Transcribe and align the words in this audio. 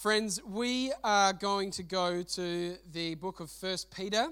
Friends, 0.00 0.40
we 0.42 0.94
are 1.04 1.34
going 1.34 1.70
to 1.72 1.82
go 1.82 2.22
to 2.22 2.76
the 2.90 3.16
book 3.16 3.40
of 3.40 3.50
First 3.50 3.94
Peter. 3.94 4.28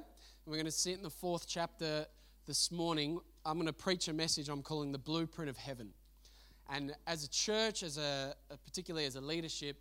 We're 0.47 0.55
going 0.55 0.65
to 0.65 0.71
sit 0.71 0.97
in 0.97 1.03
the 1.03 1.11
fourth 1.11 1.47
chapter 1.47 2.07
this 2.47 2.73
morning. 2.73 3.21
I'm 3.45 3.59
going 3.59 3.67
to 3.67 3.75
preach 3.75 4.09
a 4.09 4.15
message 4.15 4.49
I'm 4.49 4.63
calling 4.63 4.93
the 4.93 4.99
blueprint 4.99 5.51
of 5.51 5.59
heaven. 5.59 5.91
And 6.71 6.95
as 7.07 7.23
a 7.23 7.29
church, 7.29 7.83
as 7.83 7.99
a 7.99 8.35
particularly 8.65 9.05
as 9.05 9.17
a 9.17 9.21
leadership, 9.21 9.77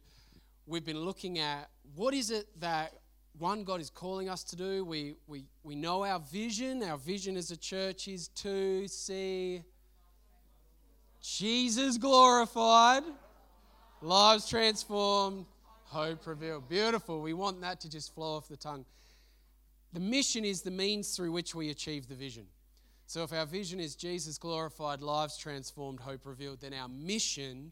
we've 0.65 0.83
been 0.83 0.99
looking 0.99 1.39
at 1.39 1.69
what 1.95 2.13
is 2.13 2.31
it 2.31 2.47
that 2.59 2.91
one 3.37 3.63
God 3.63 3.79
is 3.79 3.89
calling 3.89 4.27
us 4.27 4.43
to 4.43 4.57
do. 4.57 4.83
We 4.83 5.15
we 5.25 5.45
we 5.63 5.75
know 5.75 6.03
our 6.03 6.19
vision. 6.19 6.83
Our 6.83 6.97
vision 6.97 7.37
as 7.37 7.49
a 7.51 7.57
church 7.57 8.09
is 8.09 8.27
to 8.43 8.89
see 8.89 9.63
Jesus 11.21 11.97
glorified, 11.97 13.03
lives 14.01 14.49
transformed, 14.49 15.45
Hope 15.89 16.27
revealed. 16.27 16.67
Beautiful. 16.67 17.21
We 17.21 17.33
want 17.33 17.61
that 17.61 17.79
to 17.81 17.89
just 17.89 18.13
flow 18.13 18.35
off 18.35 18.49
the 18.49 18.57
tongue. 18.57 18.83
The 19.93 20.01
mission 20.01 20.43
is 20.43 20.61
the 20.61 20.71
means 20.71 21.15
through 21.15 21.31
which 21.31 21.55
we 21.55 21.69
achieve 21.69 22.09
the 22.09 22.15
vision. 22.15 22.45
So 23.05 23.23
if 23.23 23.31
our 23.31 23.45
vision 23.45 23.79
is 23.79 23.95
Jesus 23.95 24.37
glorified, 24.37 25.01
lives 25.01 25.37
transformed, 25.37 26.01
hope 26.01 26.25
revealed, 26.25 26.59
then 26.59 26.73
our 26.73 26.89
mission, 26.89 27.71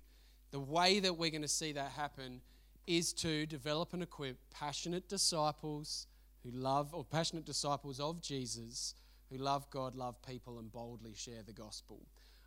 the 0.52 0.62
way 0.62 1.02
that 1.02 1.18
we're 1.18 1.30
going 1.30 1.42
to 1.42 1.48
see 1.50 1.74
that 1.74 1.92
happen, 1.92 2.40
is 2.88 3.12
to 3.16 3.46
develop 3.48 3.94
and 3.94 4.02
equip 4.02 4.38
passionate 4.50 5.10
disciples 5.10 6.08
who 6.42 6.52
love, 6.52 6.94
or 6.94 7.04
passionate 7.04 7.44
disciples 7.44 8.00
of 8.00 8.22
Jesus 8.22 8.96
who 9.30 9.38
love 9.38 9.70
God, 9.72 9.94
love 9.94 10.16
people, 10.22 10.60
and 10.60 10.72
boldly 10.72 11.14
share 11.16 11.44
the 11.46 11.52
gospel. 11.52 12.00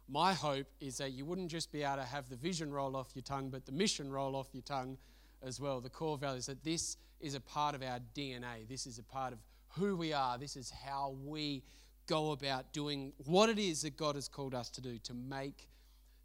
My 0.08 0.32
hope 0.32 0.68
is 0.80 0.96
that 0.96 1.12
you 1.12 1.26
wouldn't 1.26 1.50
just 1.50 1.70
be 1.70 1.82
able 1.82 1.96
to 1.96 2.04
have 2.04 2.30
the 2.30 2.36
vision 2.36 2.72
roll 2.72 2.96
off 2.96 3.10
your 3.14 3.22
tongue, 3.22 3.50
but 3.50 3.66
the 3.66 3.72
mission 3.72 4.10
roll 4.10 4.34
off 4.34 4.48
your 4.54 4.62
tongue 4.62 4.96
as 5.42 5.60
well, 5.60 5.80
the 5.80 5.90
core 5.90 6.18
values, 6.18 6.46
that 6.46 6.64
this 6.64 6.96
is 7.20 7.34
a 7.34 7.40
part 7.40 7.74
of 7.74 7.82
our 7.82 7.98
DNA. 8.14 8.68
This 8.68 8.86
is 8.86 8.98
a 8.98 9.02
part 9.02 9.32
of 9.32 9.38
who 9.76 9.96
we 9.96 10.12
are. 10.12 10.38
This 10.38 10.56
is 10.56 10.70
how 10.70 11.16
we 11.24 11.62
go 12.06 12.32
about 12.32 12.72
doing 12.72 13.12
what 13.26 13.48
it 13.48 13.58
is 13.58 13.82
that 13.82 13.96
God 13.96 14.14
has 14.14 14.28
called 14.28 14.54
us 14.54 14.70
to 14.70 14.80
do 14.80 14.98
to 14.98 15.14
make 15.14 15.68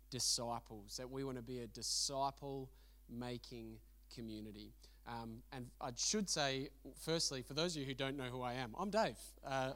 disciples, 0.09 0.97
that 0.97 1.09
we 1.09 1.23
want 1.23 1.37
to 1.37 1.43
be 1.43 1.59
a 1.59 1.67
disciple 1.67 2.69
making 3.09 3.77
community. 4.13 4.71
Um, 5.07 5.39
and 5.51 5.67
I 5.81 5.89
should 5.97 6.29
say, 6.29 6.69
firstly, 7.01 7.41
for 7.41 7.53
those 7.53 7.75
of 7.75 7.81
you 7.81 7.87
who 7.87 7.93
don't 7.93 8.15
know 8.15 8.25
who 8.31 8.41
I 8.41 8.53
am, 8.53 8.73
I'm 8.79 8.89
Dave. 8.89 9.17
Uh, 9.45 9.71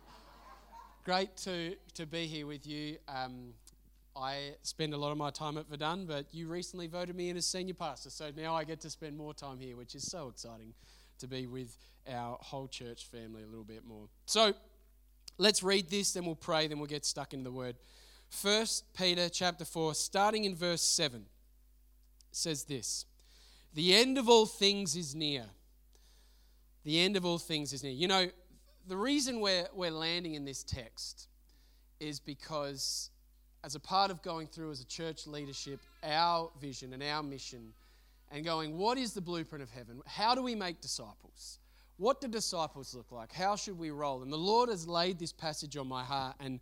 great 1.03 1.35
to, 1.37 1.75
to 1.95 2.05
be 2.05 2.27
here 2.27 2.47
with 2.47 2.65
you. 2.65 2.97
Um, 3.09 3.53
I 4.17 4.55
spend 4.63 4.93
a 4.93 4.97
lot 4.97 5.11
of 5.11 5.17
my 5.17 5.29
time 5.29 5.57
at 5.57 5.69
Verdun, 5.69 6.07
but 6.07 6.25
you 6.33 6.47
recently 6.47 6.87
voted 6.87 7.15
me 7.15 7.29
in 7.29 7.37
as 7.37 7.45
senior 7.45 7.75
pastor, 7.75 8.09
so 8.09 8.31
now 8.35 8.55
I 8.55 8.63
get 8.63 8.81
to 8.81 8.89
spend 8.89 9.15
more 9.15 9.33
time 9.33 9.59
here, 9.59 9.77
which 9.77 9.93
is 9.93 10.09
so 10.09 10.27
exciting 10.27 10.73
to 11.19 11.27
be 11.27 11.45
with 11.45 11.77
our 12.11 12.37
whole 12.41 12.67
church 12.67 13.05
family 13.05 13.43
a 13.43 13.45
little 13.45 13.63
bit 13.63 13.85
more. 13.85 14.07
So 14.25 14.53
let's 15.37 15.61
read 15.61 15.89
this, 15.89 16.13
then 16.13 16.25
we'll 16.25 16.35
pray, 16.35 16.67
then 16.67 16.79
we'll 16.79 16.87
get 16.87 17.05
stuck 17.05 17.33
into 17.33 17.43
the 17.43 17.51
word. 17.51 17.75
First 18.29 18.91
Peter 18.95 19.29
chapter 19.29 19.65
4, 19.65 19.93
starting 19.93 20.45
in 20.45 20.55
verse 20.55 20.81
7, 20.81 21.25
says 22.31 22.63
this 22.63 23.05
The 23.73 23.93
end 23.95 24.17
of 24.17 24.27
all 24.27 24.47
things 24.47 24.95
is 24.95 25.13
near. 25.13 25.45
The 26.83 26.99
end 26.99 27.17
of 27.17 27.25
all 27.25 27.37
things 27.37 27.71
is 27.71 27.83
near. 27.83 27.91
You 27.91 28.07
know, 28.07 28.27
the 28.87 28.97
reason 28.97 29.41
we're, 29.41 29.67
we're 29.73 29.91
landing 29.91 30.35
in 30.35 30.45
this 30.45 30.63
text 30.63 31.27
is 31.99 32.19
because 32.19 33.09
as 33.63 33.75
a 33.75 33.79
part 33.79 34.11
of 34.11 34.21
going 34.21 34.47
through 34.47 34.71
as 34.71 34.81
a 34.81 34.85
church 34.85 35.27
leadership 35.27 35.79
our 36.03 36.49
vision 36.61 36.93
and 36.93 37.03
our 37.03 37.23
mission 37.23 37.73
and 38.31 38.43
going, 38.43 38.77
what 38.77 38.97
is 38.97 39.13
the 39.13 39.21
blueprint 39.21 39.63
of 39.63 39.69
heaven? 39.71 40.01
How 40.05 40.35
do 40.35 40.41
we 40.41 40.55
make 40.55 40.81
disciples? 40.81 41.59
What 41.97 42.21
do 42.21 42.27
disciples 42.27 42.93
look 42.93 43.11
like? 43.11 43.33
How 43.33 43.55
should 43.55 43.77
we 43.77 43.89
roll? 43.89 44.21
And 44.21 44.31
the 44.31 44.37
Lord 44.37 44.69
has 44.69 44.87
laid 44.87 45.17
this 45.17 45.33
passage 45.33 45.77
on 45.77 45.87
my 45.87 46.03
heart, 46.03 46.35
and 46.39 46.59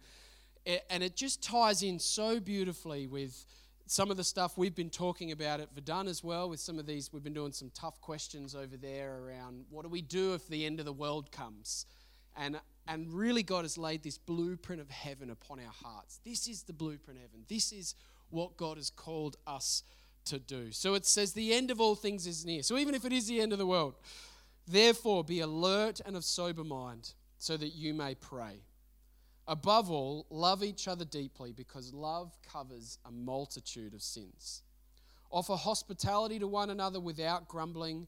it, 0.65 0.85
and 0.89 1.03
it 1.03 1.15
just 1.15 1.43
ties 1.43 1.83
in 1.83 1.99
so 1.99 2.39
beautifully 2.39 3.07
with 3.07 3.45
some 3.87 4.09
of 4.09 4.17
the 4.17 4.23
stuff 4.23 4.57
we've 4.57 4.75
been 4.75 4.89
talking 4.89 5.31
about 5.31 5.59
at 5.59 5.73
Verdun 5.75 6.07
as 6.07 6.23
well. 6.23 6.49
With 6.49 6.59
some 6.59 6.79
of 6.79 6.85
these, 6.85 7.11
we've 7.11 7.23
been 7.23 7.33
doing 7.33 7.51
some 7.51 7.69
tough 7.75 7.99
questions 8.01 8.55
over 8.55 8.77
there 8.77 9.19
around 9.19 9.65
what 9.69 9.83
do 9.83 9.89
we 9.89 10.01
do 10.01 10.33
if 10.33 10.47
the 10.47 10.65
end 10.65 10.79
of 10.79 10.85
the 10.85 10.93
world 10.93 11.31
comes? 11.31 11.85
And 12.35 12.59
and 12.87 13.11
really, 13.11 13.41
God 13.41 13.63
has 13.63 13.77
laid 13.77 14.03
this 14.03 14.17
blueprint 14.17 14.81
of 14.81 14.89
heaven 14.89 15.29
upon 15.29 15.59
our 15.59 15.73
hearts. 15.83 16.19
This 16.23 16.47
is 16.47 16.63
the 16.63 16.73
blueprint 16.73 17.17
of 17.17 17.23
heaven. 17.23 17.45
This 17.47 17.71
is 17.71 17.95
what 18.29 18.57
God 18.57 18.77
has 18.77 18.89
called 18.89 19.37
us 19.47 19.83
to 20.25 20.39
do. 20.39 20.71
So 20.71 20.93
it 20.93 21.05
says, 21.05 21.33
The 21.33 21.53
end 21.53 21.71
of 21.71 21.81
all 21.81 21.95
things 21.95 22.27
is 22.27 22.45
near. 22.45 22.61
So 22.61 22.77
even 22.77 22.93
if 22.93 23.05
it 23.05 23.13
is 23.13 23.27
the 23.27 23.41
end 23.41 23.53
of 23.53 23.59
the 23.59 23.65
world, 23.65 23.95
therefore 24.67 25.23
be 25.23 25.39
alert 25.39 25.99
and 26.05 26.15
of 26.15 26.23
sober 26.23 26.63
mind, 26.63 27.13
so 27.37 27.57
that 27.57 27.69
you 27.69 27.93
may 27.93 28.15
pray. 28.15 28.61
Above 29.47 29.91
all, 29.91 30.25
love 30.29 30.63
each 30.63 30.87
other 30.87 31.05
deeply, 31.05 31.53
because 31.53 31.93
love 31.93 32.35
covers 32.51 32.97
a 33.05 33.11
multitude 33.11 33.93
of 33.93 34.01
sins. 34.01 34.63
Offer 35.31 35.55
hospitality 35.55 36.39
to 36.39 36.47
one 36.47 36.69
another 36.69 36.99
without 36.99 37.47
grumbling. 37.47 38.07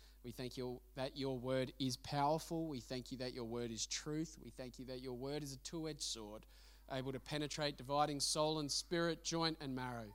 We 0.23 0.31
thank 0.31 0.55
you 0.55 0.79
that 0.95 1.17
your 1.17 1.37
word 1.37 1.73
is 1.79 1.97
powerful. 1.97 2.67
We 2.67 2.79
thank 2.79 3.11
you 3.11 3.17
that 3.19 3.33
your 3.33 3.45
word 3.45 3.71
is 3.71 3.87
truth. 3.87 4.37
We 4.43 4.51
thank 4.51 4.77
you 4.77 4.85
that 4.85 5.01
your 5.01 5.13
word 5.13 5.41
is 5.41 5.53
a 5.53 5.57
two 5.57 5.89
edged 5.89 6.03
sword, 6.03 6.45
able 6.91 7.11
to 7.11 7.19
penetrate, 7.19 7.77
dividing 7.77 8.19
soul 8.19 8.59
and 8.59 8.71
spirit, 8.71 9.23
joint 9.23 9.57
and 9.61 9.75
marrow. 9.75 10.05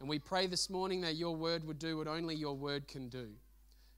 And 0.00 0.08
we 0.08 0.20
pray 0.20 0.46
this 0.46 0.70
morning 0.70 1.00
that 1.00 1.16
your 1.16 1.34
word 1.34 1.66
would 1.66 1.80
do 1.80 1.96
what 1.96 2.06
only 2.06 2.36
your 2.36 2.54
word 2.54 2.86
can 2.86 3.08
do, 3.08 3.30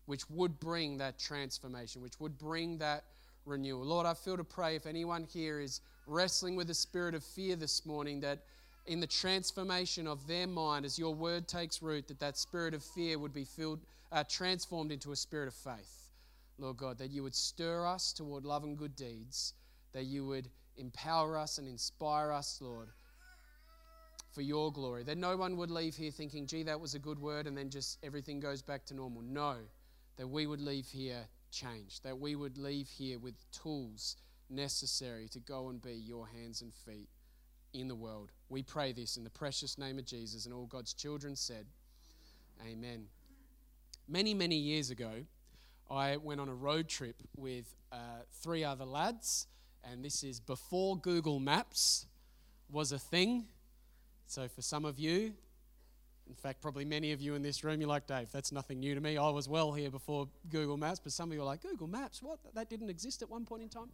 which 0.07 0.29
would 0.31 0.59
bring 0.61 0.97
that 0.97 1.19
transformation, 1.19 2.01
which 2.01 2.19
would 2.21 2.39
bring 2.39 2.79
that 2.79 3.05
renewal. 3.45 3.85
Lord, 3.85 4.07
I 4.07 4.15
feel 4.15 4.39
to 4.39 4.45
pray 4.45 4.77
if 4.77 4.87
anyone 4.87 5.25
here 5.25 5.61
is 5.61 5.83
wrestling 6.07 6.57
with 6.57 6.71
a 6.71 6.75
spirit 6.75 7.15
of 7.15 7.23
fear 7.23 7.55
this 7.55 7.85
morning, 7.85 8.21
that 8.21 8.45
in 8.87 8.99
the 8.99 9.07
transformation 9.07 10.07
of 10.07 10.27
their 10.27 10.47
mind 10.47 10.87
as 10.87 10.99
your 10.99 11.15
word 11.15 11.47
takes 11.47 11.83
root, 11.83 12.09
that 12.09 12.19
that 12.21 12.39
spirit 12.39 12.73
of 12.73 12.83
fear 12.83 13.19
would 13.19 13.35
be 13.35 13.45
filled 13.45 13.81
uh, 14.13 14.25
transformed 14.29 14.93
into 14.93 15.13
a 15.13 15.17
spirit 15.17 15.49
of 15.49 15.55
faith, 15.55 16.11
Lord 16.59 16.77
God, 16.77 16.99
that 16.99 17.11
you 17.11 17.23
would 17.23 17.35
stir 17.35 17.87
us 17.87 18.13
toward 18.13 18.45
love 18.45 18.65
and 18.65 18.77
good 18.77 18.97
deeds, 18.97 19.55
that 19.93 20.05
you 20.05 20.27
would 20.27 20.49
empower 20.77 21.39
us 21.39 21.59
and 21.59 21.69
inspire 21.69 22.33
us, 22.33 22.59
Lord, 22.61 22.89
for 24.33 24.43
your 24.43 24.73
glory. 24.73 25.03
That 25.05 25.19
no 25.19 25.37
one 25.37 25.57
would 25.57 25.71
leave 25.71 25.95
here 25.95 26.11
thinking, 26.11 26.47
gee, 26.47 26.63
that 26.65 26.81
was 26.81 26.95
a 26.95 26.99
good 26.99 27.19
word, 27.19 27.47
and 27.47 27.57
then 27.57 27.71
just 27.71 27.99
everything 28.03 28.41
goes 28.41 28.63
back 28.63 28.85
to 28.87 28.95
normal. 28.95 29.23
No, 29.23 29.57
that 30.17 30.27
we 30.27 30.47
would 30.47 30.61
leave 30.61 30.87
here 30.87 31.25
changed, 31.51 32.05
that 32.05 32.19
we 32.19 32.35
would 32.35 32.59
leave 32.59 32.89
here 32.89 33.19
with 33.19 33.35
tools 33.53 34.17
necessary 34.49 35.29
to 35.29 35.39
go 35.41 35.69
and 35.69 35.81
be 35.81 35.95
your 35.95 36.27
hands 36.27 36.63
and 36.63 36.73
feet 36.75 37.09
in 37.73 37.87
the 37.87 37.95
world. 37.95 38.33
We 38.49 38.63
pray 38.63 38.93
this 38.93 39.17
in 39.17 39.25
the 39.25 39.31
precious 39.31 39.79
name 39.79 39.99
of 39.99 40.05
Jesus, 40.05 40.47
and 40.47 40.55
all 40.55 40.67
God's 40.67 40.93
children 40.93 41.37
said, 41.37 41.67
Amen 42.69 43.07
many, 44.11 44.35
many 44.35 44.57
years 44.57 44.91
ago, 44.91 45.25
I 45.91 46.17
went 46.17 46.41
on 46.41 46.49
a 46.49 46.55
road 46.55 46.89
trip 46.89 47.17
with 47.37 47.75
uh, 47.93 47.97
three 48.43 48.65
other 48.65 48.85
lads, 48.85 49.47
and 49.85 50.05
this 50.05 50.23
is 50.23 50.41
before 50.41 50.99
Google 50.99 51.41
Maps 51.41 52.07
was 52.71 52.93
a 52.93 52.99
thing. 52.99 53.47
So, 54.27 54.49
for 54.49 54.63
some 54.63 54.85
of 54.85 54.99
you, 54.99 55.33
in 56.29 56.35
fact, 56.37 56.61
probably 56.61 56.85
many 56.85 57.13
of 57.13 57.21
you 57.21 57.35
in 57.35 57.43
this 57.43 57.65
room, 57.65 57.81
you're 57.81 57.89
like, 57.89 58.07
Dave, 58.07 58.31
that's 58.31 58.53
nothing 58.53 58.79
new 58.79 58.95
to 58.95 59.01
me. 59.01 59.17
I 59.17 59.29
was 59.31 59.49
well 59.49 59.73
here 59.73 59.91
before 59.91 60.29
Google 60.49 60.77
Maps, 60.77 61.01
but 61.03 61.13
some 61.13 61.31
of 61.31 61.35
you 61.35 61.43
are 61.43 61.47
like, 61.47 61.63
Google 61.63 61.89
Maps, 61.89 62.23
what? 62.23 62.39
That 62.55 62.69
didn't 62.69 62.91
exist 62.91 63.23
at 63.23 63.31
one 63.31 63.45
point 63.45 63.63
in 63.63 63.69
time? 63.69 63.91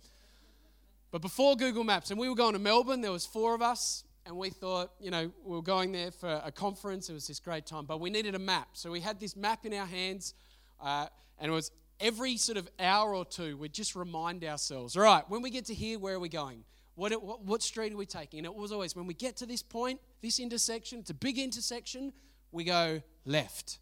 But 1.10 1.22
before 1.22 1.56
Google 1.56 1.84
Maps, 1.84 2.10
and 2.10 2.20
we 2.20 2.28
were 2.28 2.34
going 2.34 2.52
to 2.52 2.58
Melbourne, 2.58 3.00
there 3.00 3.12
was 3.12 3.24
four 3.24 3.54
of 3.54 3.62
us, 3.62 4.04
and 4.26 4.36
we 4.36 4.50
thought, 4.50 4.90
you 5.00 5.10
know, 5.10 5.30
we 5.44 5.56
were 5.56 5.62
going 5.62 5.92
there 5.92 6.10
for 6.10 6.40
a 6.44 6.50
conference. 6.50 7.08
It 7.08 7.12
was 7.12 7.26
this 7.26 7.40
great 7.40 7.64
time, 7.64 7.84
but 7.84 8.00
we 8.00 8.10
needed 8.10 8.34
a 8.34 8.38
map. 8.38 8.68
So 8.72 8.90
we 8.90 9.00
had 9.00 9.20
this 9.20 9.36
map 9.36 9.64
in 9.64 9.72
our 9.72 9.86
hands, 9.86 10.34
uh, 10.80 11.06
and 11.38 11.50
it 11.50 11.54
was 11.54 11.70
every 12.00 12.36
sort 12.36 12.58
of 12.58 12.68
hour 12.78 13.14
or 13.14 13.24
two, 13.24 13.56
we'd 13.56 13.72
just 13.72 13.94
remind 13.94 14.44
ourselves, 14.44 14.96
all 14.96 15.02
right, 15.02 15.24
when 15.28 15.42
we 15.42 15.50
get 15.50 15.66
to 15.66 15.74
here, 15.74 15.98
where 15.98 16.14
are 16.14 16.20
we 16.20 16.28
going? 16.28 16.64
What, 16.94 17.12
what, 17.22 17.44
what 17.44 17.62
street 17.62 17.92
are 17.92 17.96
we 17.96 18.06
taking? 18.06 18.40
And 18.40 18.46
it 18.46 18.54
was 18.54 18.72
always, 18.72 18.96
when 18.96 19.06
we 19.06 19.14
get 19.14 19.36
to 19.38 19.46
this 19.46 19.62
point, 19.62 20.00
this 20.22 20.40
intersection, 20.40 21.00
it's 21.00 21.10
a 21.10 21.14
big 21.14 21.38
intersection, 21.38 22.12
we 22.52 22.64
go 22.64 23.02
left. 23.24 23.78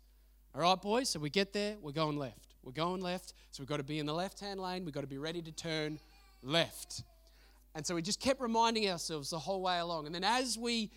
All 0.54 0.60
right, 0.60 0.80
boys, 0.80 1.10
so 1.10 1.20
we 1.20 1.30
get 1.30 1.52
there, 1.52 1.76
we're 1.80 1.92
going 1.92 2.16
left. 2.16 2.54
We're 2.62 2.72
going 2.72 3.00
left, 3.02 3.34
so 3.50 3.62
we've 3.62 3.68
got 3.68 3.76
to 3.76 3.84
be 3.84 3.98
in 3.98 4.06
the 4.06 4.14
left 4.14 4.40
hand 4.40 4.58
lane. 4.58 4.84
We've 4.84 4.94
got 4.94 5.02
to 5.02 5.06
be 5.06 5.18
ready 5.18 5.42
to 5.42 5.52
turn 5.52 5.98
left. 6.42 7.02
And 7.74 7.84
so 7.86 7.94
we 7.94 8.02
just 8.02 8.20
kept 8.20 8.40
reminding 8.40 8.88
ourselves 8.88 9.30
the 9.30 9.38
whole 9.38 9.62
way 9.62 9.78
along. 9.78 10.06
And 10.06 10.14
then 10.14 10.24
as 10.24 10.56
we 10.56 10.90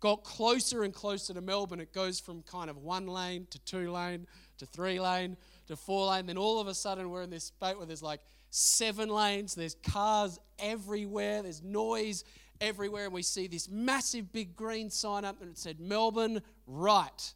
got 0.00 0.24
closer 0.24 0.82
and 0.82 0.92
closer 0.92 1.34
to 1.34 1.40
Melbourne, 1.40 1.80
it 1.80 1.92
goes 1.92 2.18
from 2.20 2.42
kind 2.42 2.70
of 2.70 2.78
one 2.78 3.06
lane 3.06 3.46
to 3.50 3.58
two 3.60 3.90
lane 3.90 4.26
to 4.58 4.66
three 4.66 5.00
lane 5.00 5.36
to 5.66 5.76
four 5.76 6.06
lane. 6.06 6.26
Then 6.26 6.38
all 6.38 6.60
of 6.60 6.66
a 6.66 6.74
sudden, 6.74 7.10
we're 7.10 7.22
in 7.22 7.30
this 7.30 7.44
spot 7.44 7.76
where 7.76 7.86
there's 7.86 8.02
like 8.02 8.20
seven 8.50 9.08
lanes, 9.08 9.54
there's 9.54 9.76
cars 9.82 10.38
everywhere, 10.58 11.42
there's 11.42 11.62
noise 11.62 12.24
everywhere, 12.60 13.04
and 13.04 13.14
we 13.14 13.22
see 13.22 13.46
this 13.46 13.68
massive 13.68 14.32
big 14.32 14.56
green 14.56 14.90
sign 14.90 15.24
up 15.24 15.40
and 15.40 15.50
it 15.50 15.58
said 15.58 15.78
Melbourne 15.78 16.42
right. 16.66 17.34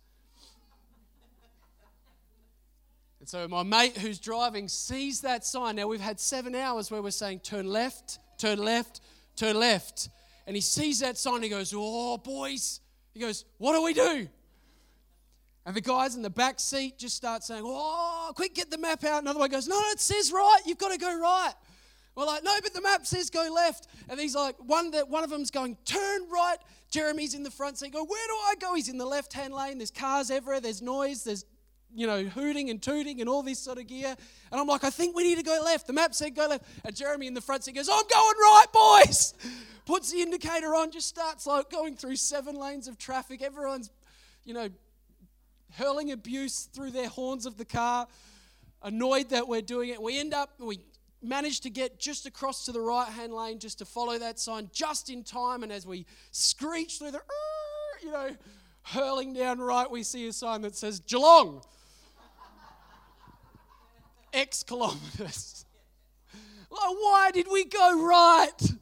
And 3.21 3.29
so 3.29 3.47
my 3.47 3.63
mate 3.63 3.97
who's 3.99 4.19
driving 4.19 4.67
sees 4.67 5.21
that 5.21 5.45
sign. 5.45 5.77
Now 5.77 5.87
we've 5.87 6.01
had 6.01 6.19
seven 6.19 6.57
hours 6.57 6.91
where 6.91 7.01
we're 7.01 7.13
saying 7.13 7.41
turn 7.41 7.67
left, 7.67 8.19
turn 8.43 8.59
left, 8.59 9.01
turn 9.37 9.59
left. 9.59 10.09
And 10.47 10.57
he 10.57 10.61
sees 10.61 11.01
that 11.01 11.17
sign 11.17 11.37
and 11.37 11.45
he 11.45 11.51
goes, 11.51 11.73
Oh, 11.75 12.19
boys. 12.19 12.81
He 13.15 13.21
goes, 13.21 13.45
What 13.59 13.75
do 13.75 13.83
we 13.83 13.95
do? 13.95 14.29
And 15.65 15.77
the 15.77 15.81
guys 15.81 16.17
in 16.17 16.23
the 16.23 16.31
back 16.31 16.59
seat 16.59 16.99
just 16.99 17.17
start 17.17 17.45
saying, 17.45 17.63
Oh, 17.65 18.33
quick, 18.35 18.55
get 18.55 18.71
the 18.71 18.79
map 18.79 19.05
out. 19.05 19.23
Another 19.23 19.39
one 19.39 19.51
goes, 19.51 19.69
No, 19.69 19.81
it 19.93 20.01
says 20.01 20.33
right. 20.33 20.61
You've 20.67 20.79
got 20.79 20.93
to 20.93 20.99
go 20.99 21.17
right. 21.17 21.55
We're 22.17 22.27
like, 22.27 22.43
No, 22.43 22.53
but 22.63 22.75
the 22.75 22.83
map 22.83 23.07
says 23.07 23.31
go 23.31 23.49
left. 23.55 23.87
And 24.09 24.19
he's 24.19 24.35
like, 24.35 24.57
One, 24.59 24.91
that 24.91 25.09
one 25.09 25.23
of 25.23 25.31
them's 25.31 25.53
going, 25.53 25.77
Turn 25.85 26.29
right. 26.29 26.59
Jeremy's 26.91 27.35
in 27.35 27.43
the 27.43 27.51
front 27.51 27.79
seat. 27.79 27.93
Go, 27.93 28.05
Where 28.05 28.27
do 28.27 28.35
I 28.35 28.55
go? 28.61 28.75
He's 28.75 28.89
in 28.89 28.99
the 28.99 29.07
left 29.07 29.33
hand 29.33 29.55
lane. 29.55 29.79
There's 29.79 29.93
cars 29.93 30.31
everywhere. 30.31 30.61
There's 30.61 30.83
noise. 30.83 31.23
There's 31.23 31.45
you 31.95 32.07
know, 32.07 32.25
hooting 32.25 32.71
and 32.71 32.81
tooting 32.81 33.21
and 33.21 33.29
all 33.29 33.43
this 33.43 33.59
sort 33.59 33.79
of 33.79 33.87
gear. 33.87 34.15
And 34.51 34.61
I'm 34.61 34.67
like, 34.67 34.85
I 34.85 34.91
think 34.91 35.17
we 35.17 35.25
need 35.25 35.39
to 35.39 35.43
go 35.43 35.61
left. 35.65 35.87
The 35.87 35.93
map 35.93 36.15
said 36.15 36.35
go 36.35 36.47
left. 36.49 36.65
And 36.85 36.95
Jeremy 36.95 37.27
in 37.27 37.35
the 37.35 37.41
front 37.41 37.65
seat 37.65 37.75
goes, 37.75 37.89
I'm 37.89 38.03
going 38.09 38.35
right, 38.39 38.67
boys. 38.73 39.35
Puts 39.87 40.13
the 40.13 40.21
indicator 40.21 40.75
on, 40.75 40.91
just 40.91 41.09
starts 41.09 41.47
like 41.47 41.71
going 41.71 41.97
through 41.97 42.17
seven 42.17 42.55
lanes 42.55 42.87
of 42.87 42.99
traffic. 42.99 43.43
Everyone's, 43.43 43.91
you 44.45 44.55
know, 44.55 44.69
hurling 45.73 46.13
abuse 46.13 46.69
through 46.73 46.91
their 46.91 47.09
horns 47.09 47.47
of 47.47 47.57
the 47.57 47.65
car, 47.65 48.07
annoyed 48.83 49.31
that 49.31 49.49
we're 49.49 49.63
doing 49.63 49.91
it. 49.91 50.01
We 50.01 50.21
end 50.21 50.35
up, 50.35 50.51
we 50.61 50.81
manage 51.23 51.61
to 51.61 51.71
get 51.71 51.99
just 51.99 52.27
across 52.27 52.65
to 52.67 52.73
the 52.73 52.81
right 52.81 53.09
hand 53.09 53.33
lane 53.33 53.59
just 53.59 53.79
to 53.79 53.85
follow 53.85 54.19
that 54.19 54.39
sign 54.39 54.71
just 54.73 55.11
in 55.11 55.23
time. 55.23 55.63
And 55.63 55.73
as 55.73 55.87
we 55.87 56.07
screech 56.31 56.99
through 56.99 57.13
the, 57.13 57.21
you 58.03 58.11
know, 58.11 58.31
hurling 58.83 59.33
down 59.33 59.59
right, 59.61 59.91
we 59.91 60.03
see 60.03 60.27
a 60.27 60.33
sign 60.33 60.63
that 60.63 60.77
says 60.77 61.01
Geelong. 61.01 61.63
X 64.33 64.63
kilometers. 64.63 65.65
Like, 66.71 66.81
why 66.81 67.31
did 67.33 67.47
we 67.51 67.65
go 67.65 68.07
right? 68.07 68.73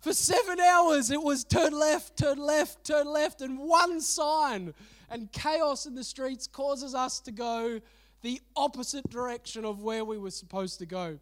For 0.00 0.12
seven 0.12 0.60
hours, 0.60 1.10
it 1.10 1.22
was 1.22 1.44
turn 1.44 1.72
left, 1.72 2.16
turn 2.16 2.38
left, 2.38 2.84
turn 2.84 3.06
left, 3.06 3.40
and 3.40 3.58
one 3.58 4.00
sign. 4.00 4.74
And 5.10 5.30
chaos 5.32 5.86
in 5.86 5.94
the 5.94 6.04
streets 6.04 6.46
causes 6.46 6.94
us 6.94 7.20
to 7.20 7.32
go 7.32 7.80
the 8.22 8.40
opposite 8.56 9.08
direction 9.10 9.64
of 9.64 9.82
where 9.82 10.04
we 10.04 10.18
were 10.18 10.30
supposed 10.30 10.78
to 10.80 10.86
go. 10.86 11.18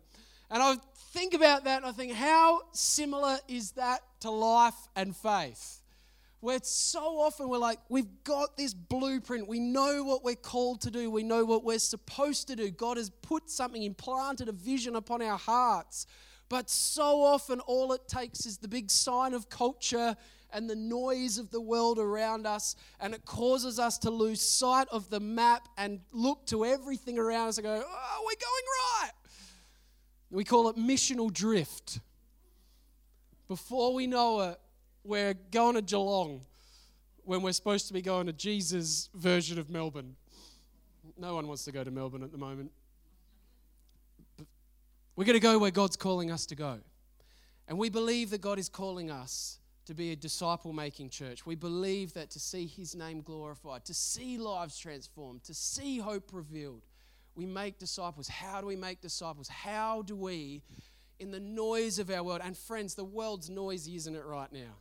And 0.50 0.62
I 0.62 0.76
think 1.12 1.34
about 1.34 1.64
that 1.64 1.78
and 1.78 1.86
I 1.86 1.92
think, 1.92 2.12
how 2.12 2.62
similar 2.72 3.38
is 3.48 3.72
that 3.72 4.00
to 4.20 4.30
life 4.30 4.88
and 4.96 5.14
faith? 5.14 5.80
Where 6.44 6.60
so 6.62 7.00
often 7.20 7.48
we're 7.48 7.56
like, 7.56 7.78
we've 7.88 8.22
got 8.22 8.54
this 8.58 8.74
blueprint. 8.74 9.48
We 9.48 9.60
know 9.60 10.04
what 10.04 10.22
we're 10.22 10.34
called 10.34 10.82
to 10.82 10.90
do. 10.90 11.10
We 11.10 11.22
know 11.22 11.42
what 11.46 11.64
we're 11.64 11.78
supposed 11.78 12.48
to 12.48 12.56
do. 12.56 12.70
God 12.70 12.98
has 12.98 13.08
put 13.08 13.48
something, 13.48 13.82
implanted 13.82 14.50
a 14.50 14.52
vision 14.52 14.94
upon 14.94 15.22
our 15.22 15.38
hearts. 15.38 16.06
But 16.50 16.68
so 16.68 17.22
often, 17.22 17.60
all 17.60 17.94
it 17.94 18.06
takes 18.08 18.44
is 18.44 18.58
the 18.58 18.68
big 18.68 18.90
sign 18.90 19.32
of 19.32 19.48
culture 19.48 20.14
and 20.52 20.68
the 20.68 20.76
noise 20.76 21.38
of 21.38 21.50
the 21.50 21.62
world 21.62 21.98
around 21.98 22.46
us, 22.46 22.76
and 23.00 23.14
it 23.14 23.24
causes 23.24 23.78
us 23.78 23.96
to 23.98 24.10
lose 24.10 24.42
sight 24.42 24.86
of 24.92 25.08
the 25.08 25.20
map 25.20 25.66
and 25.78 26.00
look 26.12 26.46
to 26.48 26.66
everything 26.66 27.18
around 27.18 27.48
us 27.48 27.56
and 27.56 27.64
go, 27.64 27.82
Oh, 27.84 28.24
we're 28.26 28.34
going 28.34 28.64
right. 29.02 29.12
We 30.30 30.44
call 30.44 30.68
it 30.68 30.76
missional 30.76 31.32
drift. 31.32 32.00
Before 33.48 33.94
we 33.94 34.06
know 34.06 34.42
it, 34.42 34.60
we're 35.04 35.34
going 35.50 35.74
to 35.74 35.82
Geelong 35.82 36.40
when 37.24 37.42
we're 37.42 37.52
supposed 37.52 37.86
to 37.88 37.92
be 37.92 38.02
going 38.02 38.26
to 38.26 38.32
Jesus' 38.32 39.08
version 39.14 39.58
of 39.58 39.70
Melbourne. 39.70 40.16
No 41.18 41.34
one 41.34 41.46
wants 41.46 41.64
to 41.64 41.72
go 41.72 41.84
to 41.84 41.90
Melbourne 41.90 42.22
at 42.22 42.32
the 42.32 42.38
moment. 42.38 42.70
But 44.36 44.46
we're 45.14 45.24
going 45.24 45.34
to 45.34 45.40
go 45.40 45.58
where 45.58 45.70
God's 45.70 45.96
calling 45.96 46.30
us 46.30 46.46
to 46.46 46.54
go. 46.54 46.78
And 47.68 47.78
we 47.78 47.88
believe 47.88 48.30
that 48.30 48.40
God 48.40 48.58
is 48.58 48.68
calling 48.68 49.10
us 49.10 49.58
to 49.86 49.94
be 49.94 50.12
a 50.12 50.16
disciple 50.16 50.72
making 50.72 51.10
church. 51.10 51.44
We 51.44 51.54
believe 51.54 52.14
that 52.14 52.30
to 52.30 52.40
see 52.40 52.66
His 52.66 52.94
name 52.94 53.20
glorified, 53.20 53.84
to 53.84 53.94
see 53.94 54.38
lives 54.38 54.78
transformed, 54.78 55.44
to 55.44 55.54
see 55.54 55.98
hope 55.98 56.30
revealed, 56.32 56.82
we 57.34 57.46
make 57.46 57.78
disciples. 57.78 58.28
How 58.28 58.60
do 58.60 58.66
we 58.66 58.76
make 58.76 59.00
disciples? 59.00 59.48
How 59.48 60.02
do 60.02 60.14
we, 60.14 60.62
in 61.18 61.30
the 61.30 61.40
noise 61.40 61.98
of 61.98 62.10
our 62.10 62.22
world, 62.22 62.40
and 62.44 62.56
friends, 62.56 62.94
the 62.94 63.04
world's 63.04 63.50
noisy, 63.50 63.96
isn't 63.96 64.14
it, 64.14 64.24
right 64.24 64.52
now? 64.52 64.78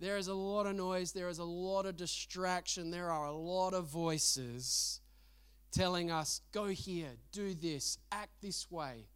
There 0.00 0.16
is 0.16 0.28
a 0.28 0.34
lot 0.34 0.66
of 0.66 0.76
noise, 0.76 1.12
there 1.12 1.28
is 1.28 1.38
a 1.38 1.44
lot 1.44 1.84
of 1.84 1.96
distraction, 1.96 2.90
there 2.90 3.10
are 3.10 3.26
a 3.26 3.32
lot 3.32 3.74
of 3.74 3.86
voices 3.86 5.00
telling 5.72 6.10
us, 6.10 6.40
go 6.52 6.66
here, 6.66 7.10
do 7.32 7.54
this, 7.54 7.98
act 8.12 8.30
this 8.40 8.70
way. 8.70 9.06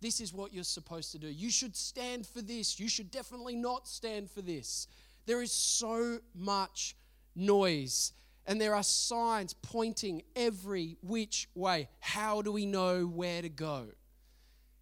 This 0.00 0.20
is 0.20 0.34
what 0.34 0.52
you're 0.52 0.64
supposed 0.64 1.12
to 1.12 1.18
do. 1.18 1.28
You 1.28 1.48
should 1.48 1.76
stand 1.76 2.26
for 2.26 2.42
this. 2.42 2.80
You 2.80 2.88
should 2.88 3.10
definitely 3.10 3.54
not 3.54 3.86
stand 3.86 4.28
for 4.30 4.42
this. 4.42 4.88
There 5.26 5.40
is 5.40 5.52
so 5.52 6.18
much 6.34 6.96
noise, 7.36 8.12
and 8.44 8.60
there 8.60 8.74
are 8.74 8.82
signs 8.82 9.54
pointing 9.54 10.22
every 10.34 10.96
which 11.02 11.48
way. 11.54 11.88
How 12.00 12.42
do 12.42 12.50
we 12.50 12.66
know 12.66 13.04
where 13.04 13.42
to 13.42 13.48
go? 13.48 13.86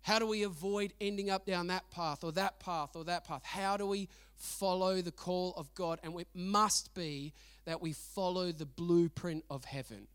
How 0.00 0.18
do 0.18 0.26
we 0.26 0.42
avoid 0.44 0.94
ending 1.02 1.28
up 1.28 1.44
down 1.44 1.66
that 1.66 1.90
path 1.90 2.24
or 2.24 2.32
that 2.32 2.58
path 2.58 2.96
or 2.96 3.04
that 3.04 3.26
path? 3.26 3.44
How 3.44 3.76
do 3.76 3.86
we 3.86 4.08
follow 4.40 5.02
the 5.02 5.12
call 5.12 5.54
of 5.56 5.72
God, 5.74 6.00
and 6.02 6.18
it 6.18 6.28
must 6.34 6.94
be 6.94 7.32
that 7.66 7.80
we 7.80 7.92
follow 7.92 8.52
the 8.52 8.66
blueprint 8.66 9.44
of 9.50 9.64
heaven. 9.64 10.08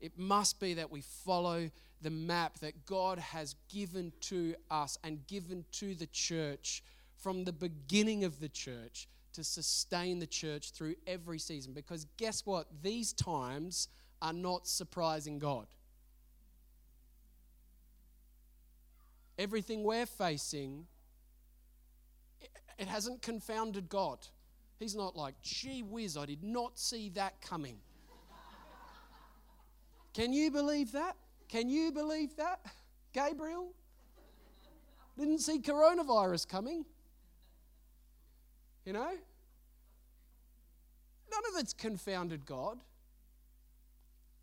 It 0.00 0.18
must 0.18 0.60
be 0.60 0.74
that 0.74 0.90
we 0.90 1.00
follow 1.00 1.70
the 2.02 2.10
map 2.10 2.58
that 2.60 2.86
God 2.86 3.18
has 3.18 3.54
given 3.68 4.12
to 4.22 4.54
us 4.70 4.98
and 5.02 5.26
given 5.26 5.64
to 5.72 5.94
the 5.94 6.06
church 6.06 6.82
from 7.16 7.44
the 7.44 7.52
beginning 7.52 8.24
of 8.24 8.40
the 8.40 8.48
church 8.48 9.08
to 9.34 9.44
sustain 9.44 10.18
the 10.18 10.26
church 10.26 10.72
through 10.72 10.94
every 11.06 11.38
season. 11.38 11.72
Because 11.72 12.06
guess 12.16 12.44
what? 12.46 12.66
These 12.82 13.12
times 13.12 13.88
are 14.22 14.32
not 14.32 14.66
surprising 14.66 15.38
God. 15.38 15.66
Everything 19.38 19.84
we're 19.84 20.06
facing 20.06 20.86
it 22.80 22.88
hasn't 22.88 23.20
confounded 23.20 23.88
God. 23.90 24.26
He's 24.78 24.96
not 24.96 25.14
like, 25.14 25.34
gee 25.42 25.82
whiz, 25.82 26.16
I 26.16 26.24
did 26.24 26.42
not 26.42 26.78
see 26.78 27.10
that 27.10 27.40
coming. 27.42 27.76
Can 30.14 30.32
you 30.32 30.50
believe 30.50 30.92
that? 30.92 31.14
Can 31.48 31.68
you 31.68 31.92
believe 31.92 32.34
that? 32.36 32.60
Gabriel? 33.12 33.74
Didn't 35.18 35.40
see 35.40 35.58
coronavirus 35.58 36.48
coming. 36.48 36.86
You 38.86 38.94
know? 38.94 39.10
None 41.30 41.42
of 41.52 41.60
it's 41.60 41.74
confounded 41.74 42.46
God. 42.46 42.78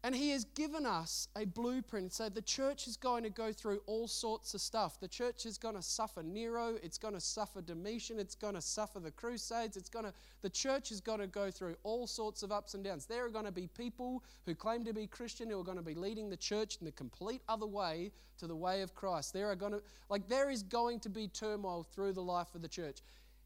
And 0.07 0.15
He 0.15 0.29
has 0.29 0.45
given 0.45 0.85
us 0.85 1.27
a 1.35 1.43
blueprint. 1.43 2.13
So 2.13 2.29
the 2.29 2.41
church 2.41 2.87
is 2.87 2.95
going 2.95 3.23
to 3.23 3.29
go 3.29 3.51
through 3.51 3.81
all 3.87 4.07
sorts 4.07 4.53
of 4.53 4.61
stuff. 4.61 5.01
The 5.01 5.07
church 5.09 5.45
is 5.45 5.57
going 5.57 5.75
to 5.75 5.81
suffer 5.81 6.23
Nero. 6.23 6.77
It's 6.81 6.97
going 6.97 7.13
to 7.13 7.19
suffer 7.19 7.61
Domitian. 7.61 8.17
It's 8.17 8.33
going 8.33 8.53
to 8.53 8.61
suffer 8.61 9.01
the 9.01 9.11
Crusades. 9.11 9.75
It's 9.75 9.89
going 9.89 10.05
to. 10.05 10.13
The 10.43 10.49
church 10.49 10.93
is 10.93 11.01
going 11.01 11.19
to 11.19 11.27
go 11.27 11.51
through 11.51 11.75
all 11.83 12.07
sorts 12.07 12.41
of 12.41 12.53
ups 12.53 12.73
and 12.73 12.85
downs. 12.85 13.05
There 13.05 13.25
are 13.25 13.29
going 13.29 13.43
to 13.43 13.51
be 13.51 13.67
people 13.67 14.23
who 14.45 14.55
claim 14.55 14.85
to 14.85 14.93
be 14.93 15.07
Christian 15.07 15.49
who 15.49 15.59
are 15.59 15.63
going 15.65 15.75
to 15.75 15.83
be 15.83 15.93
leading 15.93 16.29
the 16.29 16.37
church 16.37 16.77
in 16.79 16.85
the 16.85 16.93
complete 16.93 17.41
other 17.49 17.67
way 17.67 18.13
to 18.37 18.47
the 18.47 18.55
way 18.55 18.83
of 18.83 18.95
Christ. 18.95 19.33
There 19.33 19.51
are 19.51 19.57
going 19.57 19.73
to 19.73 19.81
like 20.07 20.29
there 20.29 20.49
is 20.49 20.63
going 20.63 21.01
to 21.01 21.09
be 21.09 21.27
turmoil 21.27 21.83
through 21.83 22.13
the 22.13 22.23
life 22.23 22.55
of 22.55 22.61
the 22.61 22.69
church. 22.69 23.01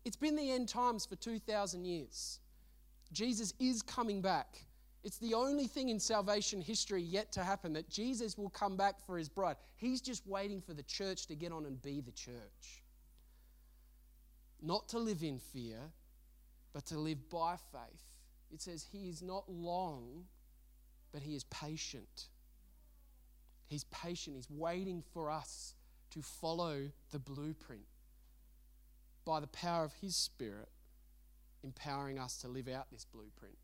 It's 0.05 0.15
been 0.15 0.35
the 0.35 0.51
end 0.51 0.69
times 0.69 1.07
for 1.07 1.15
two 1.15 1.39
thousand 1.39 1.85
years. 1.85 2.39
Jesus 3.11 3.51
is 3.59 3.81
coming 3.81 4.21
back. 4.21 4.59
It's 5.03 5.17
the 5.17 5.33
only 5.33 5.65
thing 5.67 5.89
in 5.89 5.99
salvation 5.99 6.61
history 6.61 7.01
yet 7.01 7.31
to 7.33 7.43
happen 7.43 7.73
that 7.73 7.89
Jesus 7.89 8.37
will 8.37 8.49
come 8.49 8.77
back 8.77 9.03
for 9.05 9.17
his 9.17 9.29
bride. 9.29 9.55
He's 9.75 9.99
just 9.99 10.27
waiting 10.27 10.61
for 10.61 10.73
the 10.73 10.83
church 10.83 11.25
to 11.27 11.35
get 11.35 11.51
on 11.51 11.65
and 11.65 11.81
be 11.81 12.01
the 12.01 12.11
church. 12.11 12.83
Not 14.61 14.89
to 14.89 14.99
live 14.99 15.23
in 15.23 15.39
fear, 15.39 15.79
but 16.71 16.85
to 16.87 16.99
live 16.99 17.29
by 17.29 17.55
faith. 17.71 18.03
It 18.51 18.61
says 18.61 18.85
he 18.91 19.09
is 19.09 19.23
not 19.23 19.49
long, 19.49 20.25
but 21.11 21.23
he 21.23 21.35
is 21.35 21.45
patient. 21.45 22.27
He's 23.71 23.85
patient. 23.85 24.35
He's 24.35 24.49
waiting 24.49 25.01
for 25.13 25.31
us 25.31 25.75
to 26.11 26.21
follow 26.21 26.89
the 27.11 27.19
blueprint 27.19 27.85
by 29.23 29.39
the 29.39 29.47
power 29.47 29.85
of 29.85 29.93
His 30.01 30.15
Spirit, 30.15 30.67
empowering 31.63 32.19
us 32.19 32.37
to 32.39 32.49
live 32.49 32.67
out 32.67 32.91
this 32.91 33.05
blueprint. 33.05 33.55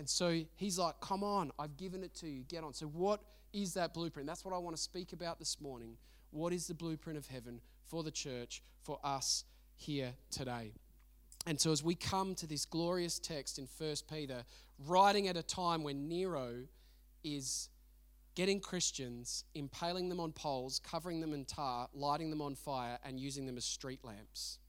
And 0.00 0.08
so 0.08 0.40
He's 0.56 0.78
like, 0.78 0.98
Come 1.02 1.22
on, 1.22 1.52
I've 1.58 1.76
given 1.76 2.02
it 2.02 2.14
to 2.16 2.26
you. 2.26 2.42
Get 2.48 2.64
on. 2.64 2.72
So, 2.72 2.86
what 2.86 3.20
is 3.52 3.74
that 3.74 3.92
blueprint? 3.92 4.26
That's 4.26 4.46
what 4.46 4.54
I 4.54 4.58
want 4.58 4.74
to 4.74 4.80
speak 4.80 5.12
about 5.12 5.38
this 5.38 5.60
morning. 5.60 5.98
What 6.30 6.54
is 6.54 6.66
the 6.66 6.72
blueprint 6.72 7.18
of 7.18 7.26
heaven 7.26 7.60
for 7.86 8.02
the 8.02 8.10
church, 8.10 8.62
for 8.82 8.98
us 9.04 9.44
here 9.76 10.14
today? 10.30 10.72
And 11.46 11.60
so, 11.60 11.70
as 11.70 11.84
we 11.84 11.94
come 11.94 12.34
to 12.36 12.46
this 12.46 12.64
glorious 12.64 13.18
text 13.18 13.58
in 13.58 13.68
1 13.76 13.96
Peter, 14.10 14.42
writing 14.86 15.28
at 15.28 15.36
a 15.36 15.42
time 15.42 15.84
when 15.84 16.08
Nero 16.08 16.62
is 17.22 17.68
getting 18.34 18.58
Christians, 18.58 19.44
impaling 19.54 20.08
them 20.08 20.18
on 20.18 20.32
poles, 20.32 20.78
covering 20.78 21.20
them 21.20 21.34
in 21.34 21.44
tar, 21.44 21.90
lighting 21.92 22.30
them 22.30 22.40
on 22.40 22.54
fire, 22.54 22.98
and 23.04 23.20
using 23.20 23.44
them 23.44 23.58
as 23.58 23.66
street 23.66 24.00
lamps. 24.02 24.60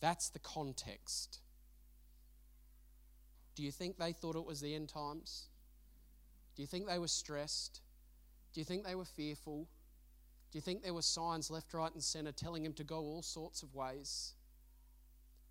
That's 0.00 0.28
the 0.28 0.40
context. 0.40 1.38
Do 3.56 3.62
you 3.62 3.72
think 3.72 3.98
they 3.98 4.12
thought 4.12 4.36
it 4.36 4.44
was 4.44 4.60
the 4.60 4.74
end 4.74 4.88
times? 4.88 5.48
Do 6.54 6.62
you 6.62 6.68
think 6.68 6.86
they 6.86 6.98
were 6.98 7.08
stressed? 7.08 7.80
Do 8.52 8.60
you 8.60 8.64
think 8.64 8.84
they 8.84 8.94
were 8.94 9.04
fearful? 9.04 9.66
Do 10.52 10.58
you 10.58 10.62
think 10.62 10.82
there 10.82 10.94
were 10.94 11.02
signs 11.02 11.50
left, 11.50 11.74
right, 11.74 11.92
and 11.92 12.02
center 12.02 12.32
telling 12.32 12.64
him 12.64 12.74
to 12.74 12.84
go 12.84 12.98
all 12.98 13.22
sorts 13.22 13.62
of 13.62 13.74
ways? 13.74 14.34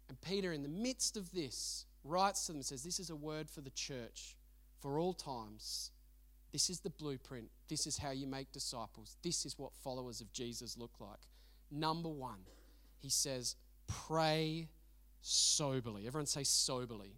And 0.08 0.20
Peter, 0.22 0.54
in 0.54 0.64
the 0.64 0.70
midst 0.70 1.18
of 1.18 1.32
this, 1.32 1.86
writes 2.04 2.46
to 2.46 2.52
them 2.52 2.58
and 2.58 2.66
says, 2.66 2.84
This 2.84 3.00
is 3.00 3.10
a 3.10 3.16
word 3.16 3.50
for 3.50 3.62
the 3.62 3.72
church 3.72 4.38
for 4.82 5.00
all 5.00 5.14
times. 5.14 5.92
This 6.52 6.70
is 6.70 6.80
the 6.80 6.92
blueprint. 6.92 7.50
This 7.68 7.86
is 7.88 7.98
how 7.98 8.12
you 8.12 8.28
make 8.28 8.52
disciples. 8.52 9.18
This 9.24 9.46
is 9.46 9.58
what 9.58 9.74
followers 9.84 10.22
of 10.22 10.32
Jesus 10.32 10.78
look 10.78 10.94
like. 11.00 11.20
Number 11.72 12.10
one, 12.10 12.40
he 13.02 13.10
says, 13.10 13.56
Pray 13.88 14.70
soberly. 15.22 16.08
Everyone 16.08 16.28
say 16.28 16.44
soberly. 16.44 17.14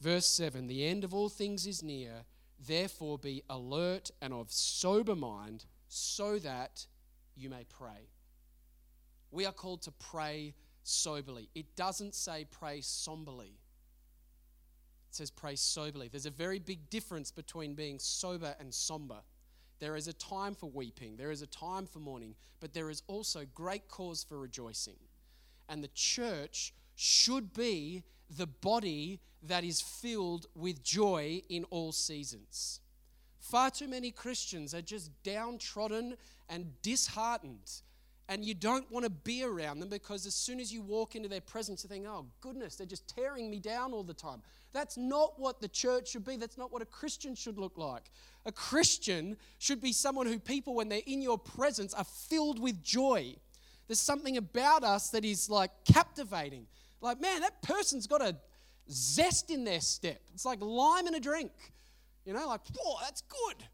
Verse 0.00 0.26
7 0.26 0.66
The 0.66 0.86
end 0.86 1.04
of 1.04 1.14
all 1.14 1.28
things 1.28 1.66
is 1.66 1.82
near. 1.82 2.24
Therefore, 2.66 3.18
be 3.18 3.42
alert 3.48 4.10
and 4.20 4.32
of 4.34 4.50
sober 4.50 5.14
mind 5.14 5.66
so 5.88 6.38
that 6.40 6.86
you 7.36 7.48
may 7.48 7.64
pray. 7.68 8.10
We 9.30 9.46
are 9.46 9.52
called 9.52 9.82
to 9.82 9.92
pray 9.92 10.54
soberly. 10.82 11.48
It 11.54 11.76
doesn't 11.76 12.14
say 12.14 12.46
pray 12.50 12.80
somberly, 12.80 13.58
it 15.08 15.14
says 15.14 15.30
pray 15.30 15.54
soberly. 15.54 16.08
There's 16.08 16.26
a 16.26 16.30
very 16.30 16.58
big 16.58 16.90
difference 16.90 17.30
between 17.30 17.74
being 17.74 17.98
sober 17.98 18.54
and 18.58 18.72
somber. 18.72 19.20
There 19.80 19.94
is 19.94 20.08
a 20.08 20.12
time 20.14 20.54
for 20.54 20.68
weeping, 20.68 21.16
there 21.16 21.30
is 21.30 21.42
a 21.42 21.46
time 21.46 21.86
for 21.86 22.00
mourning, 22.00 22.34
but 22.58 22.72
there 22.72 22.90
is 22.90 23.02
also 23.06 23.44
great 23.54 23.88
cause 23.88 24.24
for 24.24 24.38
rejoicing. 24.38 24.98
And 25.68 25.84
the 25.84 25.90
church 25.94 26.74
should 26.96 27.52
be 27.52 28.02
the 28.28 28.46
body 28.46 29.20
that 29.42 29.64
is 29.64 29.80
filled 29.80 30.46
with 30.54 30.82
joy 30.82 31.42
in 31.48 31.64
all 31.64 31.92
seasons. 31.92 32.80
Far 33.38 33.70
too 33.70 33.88
many 33.88 34.10
Christians 34.10 34.74
are 34.74 34.82
just 34.82 35.10
downtrodden 35.22 36.16
and 36.48 36.72
disheartened 36.82 37.70
and 38.30 38.44
you 38.44 38.52
don't 38.52 38.90
want 38.90 39.04
to 39.04 39.10
be 39.10 39.42
around 39.42 39.80
them 39.80 39.88
because 39.88 40.26
as 40.26 40.34
soon 40.34 40.60
as 40.60 40.70
you 40.70 40.82
walk 40.82 41.16
into 41.16 41.28
their 41.30 41.40
presence, 41.40 41.82
you 41.82 41.88
think, 41.88 42.04
oh, 42.06 42.26
goodness, 42.42 42.76
they're 42.76 42.86
just 42.86 43.08
tearing 43.08 43.50
me 43.50 43.58
down 43.58 43.94
all 43.94 44.02
the 44.02 44.12
time. 44.12 44.42
That's 44.74 44.98
not 44.98 45.40
what 45.40 45.62
the 45.62 45.68
church 45.68 46.10
should 46.10 46.26
be. 46.26 46.36
That's 46.36 46.58
not 46.58 46.70
what 46.70 46.82
a 46.82 46.86
Christian 46.86 47.34
should 47.34 47.58
look 47.58 47.78
like. 47.78 48.10
A 48.44 48.52
Christian 48.52 49.38
should 49.58 49.80
be 49.80 49.92
someone 49.92 50.26
who 50.26 50.38
people, 50.38 50.74
when 50.74 50.90
they're 50.90 51.00
in 51.06 51.22
your 51.22 51.38
presence, 51.38 51.94
are 51.94 52.04
filled 52.04 52.58
with 52.58 52.84
joy. 52.84 53.34
There's 53.86 53.98
something 53.98 54.36
about 54.36 54.84
us 54.84 55.08
that 55.10 55.24
is 55.24 55.48
like 55.48 55.70
captivating. 55.90 56.66
Like, 57.00 57.22
man, 57.22 57.40
that 57.40 57.62
person's 57.62 58.06
got 58.06 58.20
a 58.20 58.36
zest 58.90 59.50
in 59.50 59.64
their 59.64 59.80
step. 59.80 60.20
It's 60.34 60.44
like 60.44 60.60
lime 60.60 61.06
in 61.06 61.14
a 61.14 61.20
drink. 61.20 61.52
You 62.24 62.34
know, 62.34 62.46
like, 62.46 62.60
whoa, 62.74 62.96
that's 63.02 63.22
good. 63.22 63.64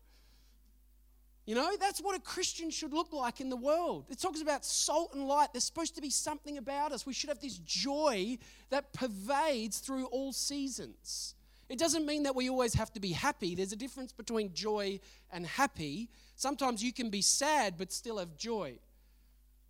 You 1.46 1.54
know, 1.54 1.76
that's 1.78 2.00
what 2.00 2.16
a 2.16 2.20
Christian 2.20 2.70
should 2.70 2.92
look 2.92 3.12
like 3.12 3.40
in 3.40 3.50
the 3.50 3.56
world. 3.56 4.06
It 4.08 4.18
talks 4.18 4.40
about 4.40 4.64
salt 4.64 5.12
and 5.14 5.28
light. 5.28 5.48
There's 5.52 5.64
supposed 5.64 5.94
to 5.96 6.00
be 6.00 6.08
something 6.08 6.56
about 6.56 6.92
us. 6.92 7.04
We 7.04 7.12
should 7.12 7.28
have 7.28 7.40
this 7.40 7.58
joy 7.58 8.38
that 8.70 8.92
pervades 8.94 9.78
through 9.78 10.06
all 10.06 10.32
seasons. 10.32 11.34
It 11.68 11.78
doesn't 11.78 12.06
mean 12.06 12.22
that 12.22 12.34
we 12.34 12.48
always 12.48 12.74
have 12.74 12.92
to 12.94 13.00
be 13.00 13.12
happy. 13.12 13.54
There's 13.54 13.72
a 13.72 13.76
difference 13.76 14.12
between 14.12 14.54
joy 14.54 15.00
and 15.32 15.46
happy. 15.46 16.08
Sometimes 16.36 16.82
you 16.82 16.92
can 16.92 17.10
be 17.10 17.20
sad 17.20 17.74
but 17.76 17.92
still 17.92 18.18
have 18.18 18.36
joy 18.36 18.78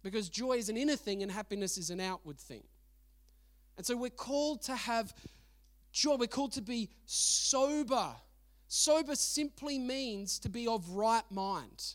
because 0.03 0.29
joy 0.29 0.53
is 0.53 0.69
an 0.69 0.77
inner 0.77 0.97
thing 0.97 1.23
and 1.23 1.33
happiness 1.33 1.77
is 1.79 1.91
an 1.91 2.01
outward 2.01 2.39
thing. 2.39 2.63
And 3.77 3.85
so 3.85 3.97
we're 3.97 4.11
called 4.11 4.63
to 4.63 4.77
have 4.77 5.15
joy, 5.93 6.17
we're 6.17 6.27
called 6.27 6.53
to 6.53 6.63
be 6.63 6.91
sober 7.07 8.15
Sober 8.77 9.15
simply 9.15 9.79
means 9.79 10.41
to 10.41 10.49
be 10.49 10.67
of 10.67 10.89
right 10.91 11.23
mind. 11.31 11.95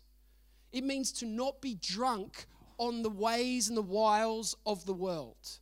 It 0.72 0.86
means 0.86 1.12
to 1.14 1.26
not 1.26 1.62
be 1.62 1.76
drunk 1.76 2.46
on 2.78 3.02
the 3.02 3.10
ways 3.10 3.68
and 3.68 3.76
the 3.76 3.82
wiles 3.82 4.56
of 4.66 4.86
the 4.86 4.94
world. 4.94 5.60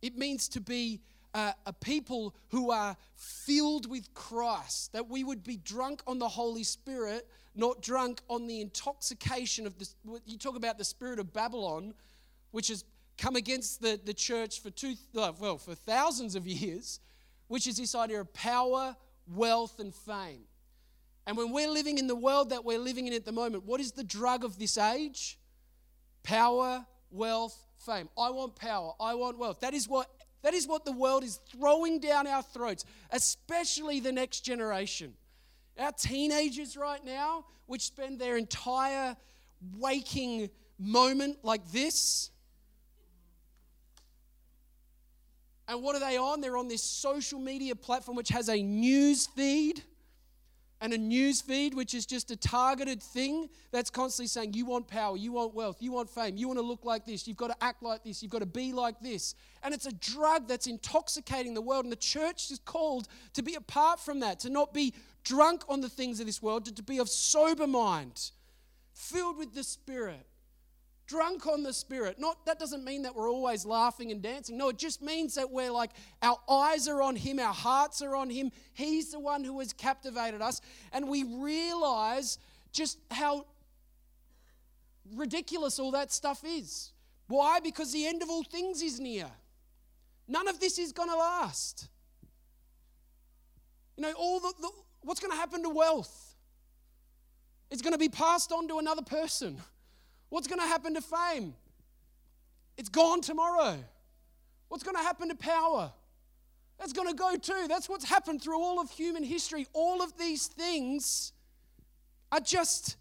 It 0.00 0.16
means 0.16 0.48
to 0.48 0.60
be 0.62 1.02
uh, 1.34 1.52
a 1.66 1.72
people 1.74 2.34
who 2.48 2.70
are 2.70 2.96
filled 3.14 3.90
with 3.90 4.14
Christ, 4.14 4.94
that 4.94 5.10
we 5.10 5.22
would 5.22 5.44
be 5.44 5.58
drunk 5.58 6.02
on 6.06 6.18
the 6.18 6.28
Holy 6.28 6.64
Spirit, 6.64 7.28
not 7.54 7.82
drunk 7.82 8.22
on 8.30 8.46
the 8.46 8.62
intoxication 8.62 9.66
of 9.66 9.78
this. 9.78 9.96
You 10.24 10.38
talk 10.38 10.56
about 10.56 10.78
the 10.78 10.84
spirit 10.84 11.18
of 11.18 11.32
Babylon, 11.34 11.92
which 12.52 12.68
has 12.68 12.84
come 13.18 13.36
against 13.36 13.80
the, 13.80 14.00
the 14.04 14.14
church 14.14 14.60
for 14.60 14.70
two, 14.70 14.94
uh, 15.16 15.32
well, 15.38 15.58
for 15.58 15.74
thousands 15.74 16.34
of 16.34 16.46
years, 16.46 17.00
which 17.48 17.66
is 17.66 17.76
this 17.76 17.94
idea 17.94 18.20
of 18.20 18.32
power, 18.32 18.96
wealth, 19.26 19.78
and 19.78 19.94
fame. 19.94 20.44
And 21.26 21.36
when 21.36 21.52
we're 21.52 21.70
living 21.70 21.98
in 21.98 22.06
the 22.06 22.16
world 22.16 22.50
that 22.50 22.64
we're 22.64 22.78
living 22.78 23.06
in 23.06 23.12
at 23.12 23.24
the 23.24 23.32
moment, 23.32 23.64
what 23.64 23.80
is 23.80 23.92
the 23.92 24.04
drug 24.04 24.44
of 24.44 24.58
this 24.58 24.76
age? 24.76 25.38
Power, 26.22 26.84
wealth, 27.10 27.56
fame. 27.78 28.08
I 28.18 28.30
want 28.30 28.56
power. 28.56 28.92
I 29.00 29.14
want 29.14 29.38
wealth. 29.38 29.60
That 29.60 29.74
is 29.74 29.88
what 29.88 30.08
that 30.42 30.52
is 30.52 30.68
what 30.68 30.84
the 30.84 30.92
world 30.92 31.24
is 31.24 31.40
throwing 31.50 32.00
down 32.00 32.26
our 32.26 32.42
throats, 32.42 32.84
especially 33.10 34.00
the 34.00 34.12
next 34.12 34.40
generation. 34.40 35.14
Our 35.78 35.92
teenagers 35.92 36.76
right 36.76 37.02
now, 37.02 37.46
which 37.64 37.80
spend 37.80 38.18
their 38.18 38.36
entire 38.36 39.16
waking 39.78 40.50
moment 40.78 41.38
like 41.42 41.72
this, 41.72 42.30
And 45.66 45.82
what 45.82 45.96
are 45.96 46.00
they 46.00 46.16
on? 46.16 46.40
They're 46.40 46.56
on 46.56 46.68
this 46.68 46.82
social 46.82 47.38
media 47.38 47.74
platform 47.74 48.16
which 48.16 48.28
has 48.28 48.48
a 48.48 48.62
news 48.62 49.26
feed 49.26 49.82
and 50.80 50.92
a 50.92 50.98
news 50.98 51.40
feed 51.40 51.72
which 51.72 51.94
is 51.94 52.04
just 52.04 52.30
a 52.30 52.36
targeted 52.36 53.02
thing 53.02 53.48
that's 53.72 53.88
constantly 53.88 54.26
saying 54.26 54.52
you 54.52 54.66
want 54.66 54.86
power, 54.86 55.16
you 55.16 55.32
want 55.32 55.54
wealth, 55.54 55.78
you 55.80 55.92
want 55.92 56.10
fame, 56.10 56.36
you 56.36 56.46
want 56.46 56.58
to 56.58 56.64
look 56.64 56.84
like 56.84 57.06
this, 57.06 57.26
you've 57.26 57.38
got 57.38 57.46
to 57.46 57.56
act 57.64 57.82
like 57.82 58.04
this, 58.04 58.22
you've 58.22 58.30
got 58.30 58.40
to 58.40 58.46
be 58.46 58.72
like 58.72 59.00
this. 59.00 59.34
And 59.62 59.72
it's 59.72 59.86
a 59.86 59.92
drug 59.92 60.46
that's 60.46 60.66
intoxicating 60.66 61.54
the 61.54 61.62
world. 61.62 61.86
And 61.86 61.92
the 61.92 61.96
church 61.96 62.50
is 62.50 62.58
called 62.58 63.08
to 63.32 63.42
be 63.42 63.54
apart 63.54 63.98
from 63.98 64.20
that, 64.20 64.40
to 64.40 64.50
not 64.50 64.74
be 64.74 64.92
drunk 65.22 65.64
on 65.70 65.80
the 65.80 65.88
things 65.88 66.20
of 66.20 66.26
this 66.26 66.42
world, 66.42 66.66
to 66.76 66.82
be 66.82 66.98
of 66.98 67.08
sober 67.08 67.66
mind, 67.66 68.32
filled 68.92 69.38
with 69.38 69.54
the 69.54 69.64
Spirit 69.64 70.26
drunk 71.06 71.46
on 71.46 71.62
the 71.62 71.72
spirit. 71.72 72.18
Not 72.18 72.44
that 72.46 72.58
doesn't 72.58 72.84
mean 72.84 73.02
that 73.02 73.14
we're 73.14 73.30
always 73.30 73.66
laughing 73.66 74.10
and 74.10 74.22
dancing. 74.22 74.56
No 74.56 74.68
it 74.70 74.78
just 74.78 75.02
means 75.02 75.34
that 75.34 75.50
we're 75.50 75.70
like 75.70 75.90
our 76.22 76.38
eyes 76.48 76.88
are 76.88 77.02
on 77.02 77.16
him 77.16 77.38
our 77.38 77.52
hearts 77.52 78.02
are 78.02 78.16
on 78.16 78.30
him. 78.30 78.50
He's 78.72 79.12
the 79.12 79.20
one 79.20 79.44
who 79.44 79.58
has 79.60 79.72
captivated 79.72 80.40
us. 80.40 80.60
And 80.92 81.08
we 81.08 81.24
realize 81.24 82.38
just 82.72 82.98
how 83.10 83.46
ridiculous 85.14 85.78
all 85.78 85.90
that 85.92 86.12
stuff 86.12 86.42
is. 86.44 86.92
Why? 87.28 87.60
Because 87.60 87.92
the 87.92 88.06
end 88.06 88.22
of 88.22 88.30
all 88.30 88.44
things 88.44 88.82
is 88.82 89.00
near. 89.00 89.30
None 90.26 90.48
of 90.48 90.60
this 90.60 90.78
is 90.78 90.92
going 90.92 91.10
to 91.10 91.16
last. 91.16 91.88
You 93.96 94.02
know 94.02 94.12
all 94.12 94.40
the, 94.40 94.52
the 94.60 94.70
what's 95.02 95.20
going 95.20 95.30
to 95.30 95.36
happen 95.36 95.62
to 95.62 95.68
wealth? 95.68 96.34
It's 97.70 97.82
going 97.82 97.92
to 97.92 97.98
be 97.98 98.08
passed 98.08 98.52
on 98.52 98.68
to 98.68 98.78
another 98.78 99.02
person 99.02 99.60
What's 100.34 100.48
going 100.48 100.58
to 100.58 100.66
happen 100.66 100.94
to 100.94 101.00
fame? 101.00 101.54
It's 102.76 102.88
gone 102.88 103.20
tomorrow. 103.20 103.76
What's 104.66 104.82
going 104.82 104.96
to 104.96 105.02
happen 105.02 105.28
to 105.28 105.36
power? 105.36 105.92
That's 106.76 106.92
going 106.92 107.06
to 107.06 107.14
go 107.14 107.36
too. 107.36 107.68
That's 107.68 107.88
what's 107.88 108.04
happened 108.04 108.42
through 108.42 108.60
all 108.60 108.80
of 108.80 108.90
human 108.90 109.22
history. 109.22 109.68
All 109.72 110.02
of 110.02 110.18
these 110.18 110.48
things 110.48 111.32
are 112.32 112.40
just 112.40 112.96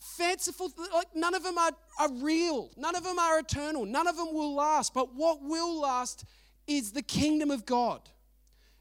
fanciful. 0.00 0.72
Like 0.92 1.14
none 1.14 1.34
of 1.34 1.44
them 1.44 1.56
are, 1.56 1.70
are 2.00 2.12
real. 2.14 2.72
None 2.76 2.96
of 2.96 3.04
them 3.04 3.20
are 3.20 3.38
eternal. 3.38 3.86
None 3.86 4.08
of 4.08 4.16
them 4.16 4.34
will 4.34 4.52
last. 4.52 4.92
But 4.92 5.14
what 5.14 5.40
will 5.40 5.80
last 5.80 6.24
is 6.66 6.90
the 6.90 7.02
kingdom 7.02 7.52
of 7.52 7.64
God. 7.64 8.00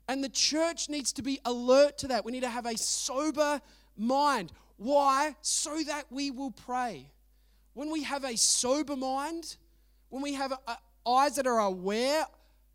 And 0.08 0.24
the 0.24 0.30
church 0.30 0.90
needs 0.90 1.14
to 1.14 1.22
be 1.22 1.40
alert 1.46 2.00
to 2.00 2.08
that. 2.08 2.26
We 2.26 2.32
need 2.32 2.42
to 2.42 2.50
have 2.50 2.66
a 2.66 2.76
sober 2.80 3.62
mind. 3.96 4.54
Why? 4.78 5.36
So 5.44 5.84
that 5.84 6.06
we 6.10 6.32
will 6.32 6.50
pray. 6.50 7.12
When 7.80 7.92
we 7.92 8.04
have 8.04 8.26
a 8.26 8.36
sober 8.36 8.98
mind, 8.98 9.56
when 10.10 10.22
we 10.22 10.34
have 10.34 10.52
a, 10.52 10.60
a, 10.68 11.10
eyes 11.10 11.38
that 11.38 11.48
are 11.48 11.60
aware, 11.60 12.26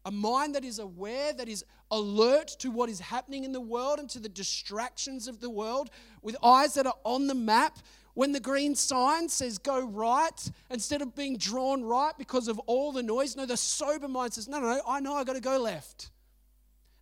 a 0.06 0.10
mind 0.10 0.54
that 0.54 0.64
is 0.64 0.78
aware, 0.78 1.34
that 1.34 1.46
is 1.46 1.62
alert 1.90 2.48
to 2.60 2.70
what 2.70 2.88
is 2.88 3.00
happening 3.00 3.44
in 3.44 3.52
the 3.52 3.60
world 3.60 3.98
and 3.98 4.08
to 4.08 4.18
the 4.18 4.30
distractions 4.30 5.28
of 5.28 5.40
the 5.40 5.50
world, 5.50 5.90
with 6.22 6.38
eyes 6.42 6.72
that 6.72 6.86
are 6.86 6.96
on 7.04 7.26
the 7.26 7.34
map, 7.34 7.80
when 8.14 8.32
the 8.32 8.40
green 8.40 8.74
sign 8.74 9.28
says 9.28 9.58
go 9.58 9.86
right, 9.86 10.50
instead 10.70 11.02
of 11.02 11.14
being 11.14 11.36
drawn 11.36 11.84
right 11.84 12.16
because 12.16 12.48
of 12.48 12.58
all 12.60 12.90
the 12.90 13.02
noise, 13.02 13.36
no, 13.36 13.44
the 13.44 13.58
sober 13.58 14.08
mind 14.08 14.32
says, 14.32 14.48
no, 14.48 14.58
no, 14.58 14.72
no, 14.72 14.80
I 14.88 15.00
know 15.00 15.16
I 15.16 15.24
got 15.24 15.34
to 15.34 15.42
go 15.42 15.58
left. 15.58 16.12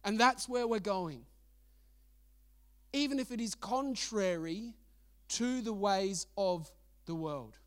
And 0.03 0.19
that's 0.19 0.49
where 0.49 0.67
we're 0.67 0.81
going. 0.81 1.25
Even 2.93 3.21
if 3.21 3.31
it 3.31 3.41
is 3.41 3.55
contrary 3.55 4.75
to 5.29 5.61
the 5.61 5.73
ways 5.73 6.27
of 6.37 6.69
the 7.07 7.15
world. 7.15 7.59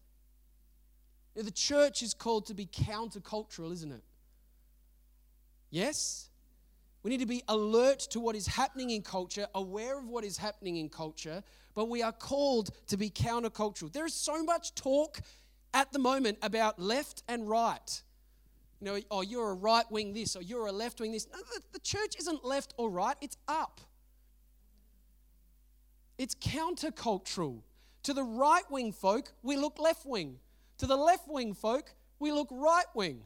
Now, 1.35 1.43
the 1.43 1.51
church 1.51 2.01
is 2.01 2.13
called 2.13 2.45
to 2.47 2.53
be 2.53 2.65
countercultural, 2.65 3.71
isn't 3.73 3.91
it? 3.91 4.03
Yes? 5.69 6.29
We 7.03 7.11
need 7.11 7.19
to 7.19 7.25
be 7.25 7.43
alert 7.47 7.99
to 8.11 8.19
what 8.19 8.35
is 8.35 8.47
happening 8.47 8.89
in 8.89 9.01
culture, 9.01 9.45
aware 9.53 9.99
of 9.99 10.07
what 10.07 10.23
is 10.23 10.37
happening 10.37 10.77
in 10.77 10.89
culture, 10.89 11.43
but 11.73 11.85
we 11.89 12.01
are 12.01 12.13
called 12.13 12.71
to 12.87 12.97
be 12.97 13.09
countercultural. 13.09 13.91
There 13.91 14.05
is 14.05 14.13
so 14.13 14.43
much 14.43 14.73
talk 14.73 15.19
at 15.73 15.91
the 15.91 15.99
moment 15.99 16.37
about 16.41 16.79
left 16.79 17.21
and 17.27 17.47
right. 17.47 18.01
You 18.79 18.85
know, 18.85 18.99
oh, 19.11 19.21
you're 19.21 19.51
a 19.51 19.55
right 19.55 19.85
wing 19.91 20.13
this, 20.13 20.35
or 20.35 20.41
you're 20.41 20.65
a 20.67 20.71
left 20.71 20.99
wing 20.99 21.11
this. 21.11 21.27
No, 21.31 21.39
the, 21.53 21.61
the 21.73 21.79
church 21.79 22.15
isn't 22.17 22.45
left 22.45 22.73
or 22.77 22.89
right, 22.89 23.17
it's 23.21 23.37
up. 23.47 23.81
It's 26.17 26.35
countercultural. 26.35 27.59
To 28.03 28.13
the 28.13 28.23
right 28.23 28.63
wing 28.69 28.93
folk, 28.93 29.33
we 29.43 29.57
look 29.57 29.79
left 29.79 30.05
wing. 30.05 30.39
To 30.79 30.88
the 30.88 30.96
left 30.96 31.27
wing 31.27 31.53
folk, 31.53 31.94
we 32.20 32.32
look 32.32 32.48
right 32.51 32.86
wing. 32.94 33.24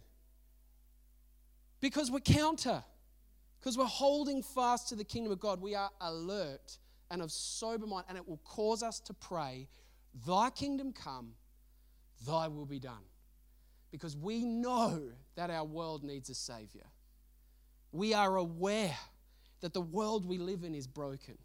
Because 1.80 2.12
we're 2.12 2.20
counter. 2.20 2.84
Because 3.60 3.78
we're 3.78 3.86
holding 3.86 4.44
fast 4.44 4.90
to 4.90 4.96
the 4.96 5.04
kingdom 5.04 5.32
of 5.32 5.40
God. 5.40 5.62
We 5.62 5.76
are 5.76 5.90
alert 6.02 6.78
and 7.12 7.22
of 7.22 7.32
sober 7.32 7.88
mind, 7.88 8.06
and 8.08 8.18
it 8.18 8.28
will 8.28 8.42
cause 8.44 8.84
us 8.84 9.00
to 9.02 9.14
pray, 9.14 9.68
Thy 10.28 10.50
kingdom 10.50 10.94
come, 10.94 11.34
Thy 12.28 12.48
will 12.48 12.66
be 12.66 12.80
done. 12.80 13.04
Because 13.92 14.16
we 14.16 14.46
know 14.46 15.02
that 15.36 15.50
our 15.50 15.66
world 15.66 16.04
needs 16.04 16.30
a 16.30 16.36
Savior. 16.36 16.86
We 17.92 18.14
are 18.14 18.36
aware 18.36 18.98
that 19.62 19.74
the 19.74 19.82
world 19.82 20.26
we 20.26 20.38
live 20.38 20.64
in 20.64 20.76
is 20.76 20.86
broken, 20.86 21.38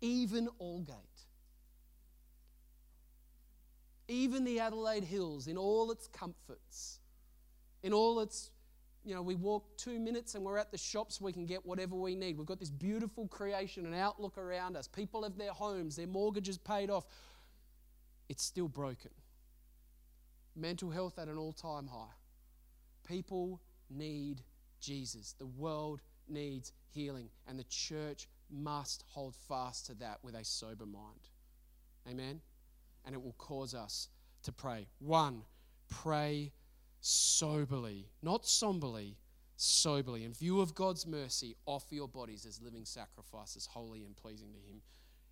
even 0.00 0.48
Aldgate. 0.60 1.17
Even 4.08 4.44
the 4.44 4.58
Adelaide 4.60 5.04
Hills, 5.04 5.46
in 5.46 5.56
all 5.56 5.90
its 5.90 6.08
comforts, 6.08 6.98
in 7.82 7.92
all 7.92 8.20
its 8.20 8.50
you 9.04 9.14
know, 9.14 9.22
we 9.22 9.36
walk 9.36 9.64
two 9.78 9.98
minutes 9.98 10.34
and 10.34 10.44
we're 10.44 10.58
at 10.58 10.70
the 10.70 10.76
shops, 10.76 11.18
we 11.18 11.32
can 11.32 11.46
get 11.46 11.64
whatever 11.64 11.94
we 11.94 12.14
need. 12.14 12.36
We've 12.36 12.46
got 12.46 12.60
this 12.60 12.70
beautiful 12.70 13.26
creation 13.28 13.86
and 13.86 13.94
outlook 13.94 14.36
around 14.36 14.76
us. 14.76 14.86
People 14.86 15.22
have 15.22 15.38
their 15.38 15.52
homes, 15.52 15.96
their 15.96 16.06
mortgages 16.06 16.58
paid 16.58 16.90
off. 16.90 17.06
It's 18.28 18.42
still 18.42 18.68
broken. 18.68 19.10
Mental 20.54 20.90
health 20.90 21.18
at 21.18 21.28
an 21.28 21.38
all 21.38 21.54
time 21.54 21.86
high. 21.86 22.12
People 23.06 23.62
need 23.88 24.42
Jesus. 24.80 25.34
The 25.38 25.46
world 25.46 26.02
needs 26.28 26.72
healing, 26.90 27.30
and 27.46 27.58
the 27.58 27.64
church 27.64 28.28
must 28.50 29.04
hold 29.08 29.34
fast 29.34 29.86
to 29.86 29.94
that 29.94 30.18
with 30.22 30.34
a 30.34 30.44
sober 30.44 30.84
mind. 30.84 31.30
Amen? 32.06 32.40
And 33.08 33.14
it 33.14 33.22
will 33.22 33.34
cause 33.38 33.74
us 33.74 34.08
to 34.42 34.52
pray. 34.52 34.86
One, 34.98 35.40
pray 35.88 36.52
soberly, 37.00 38.06
not 38.22 38.46
somberly, 38.46 39.16
soberly. 39.56 40.24
In 40.24 40.34
view 40.34 40.60
of 40.60 40.74
God's 40.74 41.06
mercy, 41.06 41.56
offer 41.64 41.94
your 41.94 42.06
bodies 42.06 42.44
as 42.44 42.60
living 42.60 42.84
sacrifices, 42.84 43.66
holy 43.66 44.04
and 44.04 44.14
pleasing 44.14 44.52
to 44.52 44.58
Him. 44.70 44.82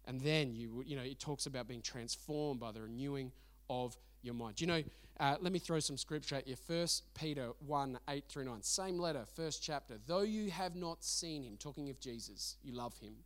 And 0.07 0.21
then 0.23 0.55
you, 0.55 0.83
you 0.87 0.97
know, 0.97 1.03
it 1.03 1.21
talks 1.21 1.45
about 1.45 1.69
being 1.69 1.83
transformed 1.83 2.61
by 2.61 2.73
the 2.73 2.81
renewing 2.81 3.31
of 3.69 3.95
your 4.23 4.35
mind. 4.35 4.59
You 4.61 4.69
know, 4.69 4.83
uh, 5.21 5.37
let 5.41 5.53
me 5.53 5.59
throw 5.59 5.81
some 5.81 5.99
scripture 5.99 6.37
at 6.37 6.47
you. 6.47 6.57
First 6.57 7.05
Peter 7.15 7.51
1 7.67 7.99
8 8.09 8.25
through 8.29 8.45
9. 8.45 8.63
Same 8.63 8.99
letter, 8.99 9.25
first 9.35 9.63
chapter. 9.63 9.99
Though 10.07 10.23
you 10.23 10.51
have 10.51 10.77
not 10.77 11.05
seen 11.05 11.43
him, 11.43 11.57
talking 11.59 11.91
of 11.91 12.01
Jesus, 12.01 12.57
you 12.63 12.73
love 12.73 12.97
him. 12.99 13.17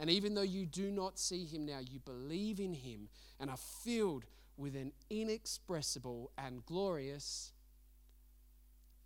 And 0.00 0.08
even 0.08 0.34
though 0.34 0.40
you 0.40 0.64
do 0.64 0.90
not 0.90 1.18
see 1.18 1.44
him 1.44 1.66
now, 1.66 1.78
you 1.78 1.98
believe 1.98 2.58
in 2.58 2.72
him 2.72 3.10
and 3.38 3.50
are 3.50 3.58
filled 3.58 4.24
with 4.56 4.74
an 4.74 4.92
inexpressible 5.10 6.32
and 6.38 6.64
glorious 6.64 7.52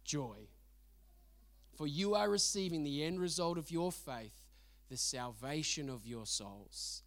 joy. 0.05 0.47
For 1.77 1.89
you 1.89 2.15
are 2.15 2.31
receiving 2.31 2.85
the 2.85 3.03
end 3.03 3.21
result 3.21 3.59
of 3.59 3.73
your 3.73 3.91
faith, 3.91 4.41
the 4.89 4.97
salvation 4.97 5.91
of 5.91 6.07
your 6.07 6.27
souls. 6.27 7.03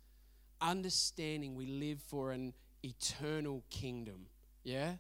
Understanding 0.60 1.56
we 1.56 1.68
live 1.68 2.02
for 2.02 2.34
an 2.34 2.54
eternal 2.84 3.64
kingdom. 3.70 4.26
Yeah? 4.64 4.96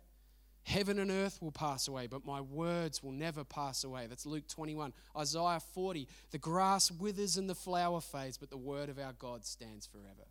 Heaven 0.67 0.99
and 0.99 1.09
earth 1.09 1.41
will 1.41 1.53
pass 1.53 1.87
away, 1.87 2.07
but 2.07 2.25
my 2.25 2.41
words 2.41 3.01
will 3.01 3.13
never 3.13 3.45
pass 3.45 3.85
away. 3.85 4.05
That's 4.07 4.25
Luke 4.25 4.49
21. 4.49 4.91
Isaiah 5.15 5.61
40. 5.73 6.09
The 6.31 6.37
grass 6.37 6.91
withers 6.91 7.37
and 7.37 7.49
the 7.49 7.55
flower 7.55 8.01
fades, 8.01 8.37
but 8.37 8.49
the 8.49 8.57
word 8.57 8.89
of 8.89 8.99
our 8.99 9.13
God 9.13 9.45
stands 9.45 9.87
forever. 9.87 10.27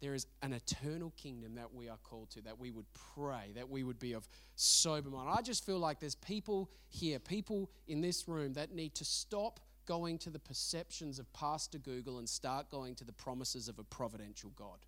There 0.00 0.14
is 0.14 0.26
an 0.40 0.54
eternal 0.54 1.12
kingdom 1.18 1.56
that 1.56 1.74
we 1.74 1.90
are 1.90 1.98
called 1.98 2.30
to, 2.30 2.40
that 2.40 2.58
we 2.58 2.70
would 2.70 2.86
pray, 3.14 3.52
that 3.54 3.68
we 3.68 3.82
would 3.82 3.98
be 3.98 4.14
of 4.14 4.26
sober 4.54 5.10
mind. 5.10 5.28
I 5.30 5.42
just 5.42 5.66
feel 5.66 5.78
like 5.78 6.00
there's 6.00 6.14
people 6.14 6.70
here, 6.88 7.18
people 7.18 7.70
in 7.88 8.00
this 8.00 8.26
room 8.26 8.54
that 8.54 8.74
need 8.74 8.94
to 8.94 9.04
stop 9.04 9.60
going 9.84 10.16
to 10.20 10.30
the 10.30 10.38
perceptions 10.38 11.18
of 11.18 11.30
Pastor 11.34 11.76
Google 11.76 12.18
and 12.18 12.26
start 12.26 12.70
going 12.70 12.94
to 12.94 13.04
the 13.04 13.12
promises 13.12 13.68
of 13.68 13.78
a 13.78 13.84
providential 13.84 14.52
God. 14.56 14.78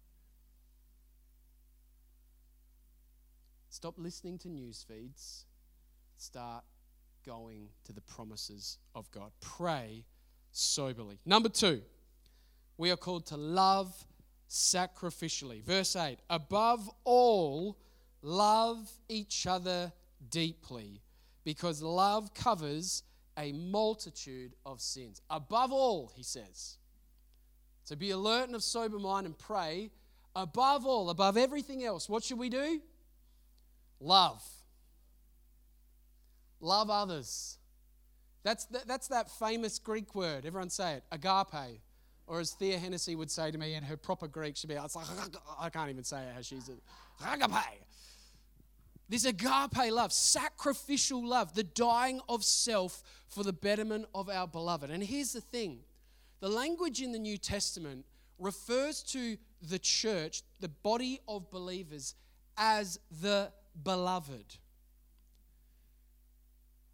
Stop 3.75 3.95
listening 3.99 4.39
to 4.39 4.49
news 4.49 4.87
feeds. 4.89 5.47
Start 6.17 6.63
going 7.27 7.71
to 7.83 7.93
the 7.93 8.01
promises 8.03 8.79
of 8.95 9.11
God. 9.11 9.33
Pray 9.41 10.05
soberly. 10.53 11.19
Number 11.27 11.49
two, 11.49 11.83
we 12.79 12.93
are 12.93 12.97
called 12.97 13.27
to 13.27 13.37
love 13.37 13.93
sacrificially. 14.49 15.61
Verse 15.61 15.97
8 15.97 16.19
Above 16.31 16.89
all, 17.03 17.77
love 18.23 18.89
each 19.09 19.45
other 19.45 19.93
deeply, 20.31 21.01
because 21.43 21.83
love 21.83 22.33
covers 22.33 23.03
a 23.37 23.51
multitude 23.51 24.55
of 24.65 24.81
sins. 24.81 25.21
Above 25.31 25.73
all, 25.73 26.13
he 26.15 26.23
says. 26.23 26.79
So 27.83 27.97
be 27.97 28.11
alert 28.11 28.47
and 28.47 28.55
of 28.55 28.63
sober 28.63 29.01
mind 29.01 29.27
and 29.27 29.37
pray. 29.37 29.91
Above 30.37 30.87
all, 30.87 31.11
above 31.11 31.37
everything 31.37 31.83
else, 31.83 32.09
what 32.09 32.23
should 32.23 32.39
we 32.39 32.49
do? 32.49 32.81
Love. 34.01 34.43
Love 36.61 36.91
others. 36.91 37.59
That's, 38.43 38.67
that's 38.67 39.09
that 39.09 39.31
famous 39.31 39.79
Greek 39.79 40.15
word. 40.15 40.45
Everyone 40.47 40.71
say 40.71 40.95
it 40.95 41.05
agape. 41.11 41.81
Or 42.27 42.41
as 42.41 42.53
Thea 42.53 42.79
Hennessy 42.79 43.17
would 43.17 43.31
say 43.31 43.51
to 43.51 43.59
me 43.59 43.75
in 43.75 43.83
her 43.85 43.97
proper 43.97 44.27
Greek, 44.27 44.57
she'd 44.57 44.69
be 44.69 44.77
like, 44.77 44.91
I 45.59 45.69
can't 45.69 45.91
even 45.91 46.05
say 46.05 46.23
it 46.23 46.35
how 46.35 46.41
she's 46.41 46.71
agape. 47.21 47.51
This 49.09 49.27
agape 49.27 49.93
love, 49.93 50.13
sacrificial 50.13 51.27
love, 51.27 51.55
the 51.55 51.65
dying 51.65 52.21
of 52.29 52.43
self 52.43 53.03
for 53.29 53.45
the 53.45 53.53
betterment 53.53 54.07
of 54.15 54.31
our 54.31 54.47
beloved. 54.47 54.91
And 54.91 55.03
here's 55.03 55.33
the 55.33 55.43
thing 55.43 55.81
the 56.41 56.49
language 56.49 57.03
in 57.03 57.13
the 57.13 57.19
New 57.19 57.37
Testament 57.37 58.07
refers 58.39 59.03
to 59.03 59.37
the 59.63 59.79
church, 59.79 60.43
the 60.61 60.69
body 60.69 61.21
of 61.29 61.51
believers, 61.51 62.15
as 62.57 62.99
the 63.21 63.53
beloved. 63.83 64.57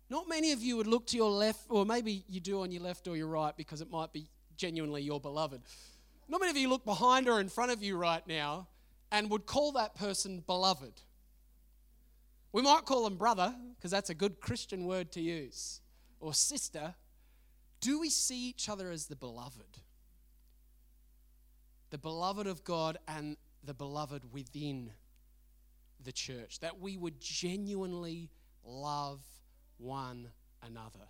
Not 0.09 0.29
many 0.29 0.53
of 0.53 0.62
you 0.62 0.77
would 0.77 0.88
look 0.88 1.07
to 1.09 1.16
your 1.16 1.31
left, 1.31 1.66
or 1.69 1.87
maybe 1.87 2.25
you 2.29 2.40
do 2.40 2.62
on 2.62 2.73
your 2.73 2.83
left 2.83 3.07
or 3.07 3.16
your 3.16 3.29
right 3.29 3.57
because 3.57 3.81
it 3.81 3.90
might 3.90 4.12
be 4.12 4.29
genuinely 4.57 5.03
your 5.03 5.21
beloved. 5.21 5.62
Not 6.29 6.40
many 6.40 6.51
of 6.51 6.57
you 6.57 6.69
look 6.69 6.85
behind 6.85 7.29
or 7.29 7.40
in 7.40 7.49
front 7.49 7.71
of 7.71 7.83
you 7.83 7.97
right 7.97 8.27
now 8.27 8.69
and 9.12 9.31
would 9.31 9.47
call 9.47 9.73
that 9.73 9.95
person 9.95 10.43
beloved. 10.47 11.01
We 12.53 12.62
might 12.62 12.85
call 12.85 13.05
them 13.05 13.16
brother, 13.16 13.55
because 13.77 13.93
that's 13.93 14.11
a 14.11 14.14
good 14.14 14.40
Christian 14.40 14.85
word 14.85 15.12
to 15.12 15.21
use, 15.21 15.81
or 16.19 16.35
sister. 16.35 16.95
Do 17.81 18.01
we 18.01 18.11
see 18.11 18.49
each 18.49 18.69
other 18.69 18.90
as 18.90 19.07
the 19.07 19.16
beloved? 19.16 19.79
The 21.90 21.99
beloved 21.99 22.47
of 22.47 22.64
God 22.64 22.99
and 23.07 23.37
the 23.62 23.75
beloved 23.75 24.33
within 24.33 24.93
the 26.05 26.13
church, 26.13 26.61
that 26.61 26.81
we 26.81 26.97
would 26.97 27.21
genuinely 27.21 28.31
love 28.65 29.21
one 29.79 30.29
another. 30.63 31.07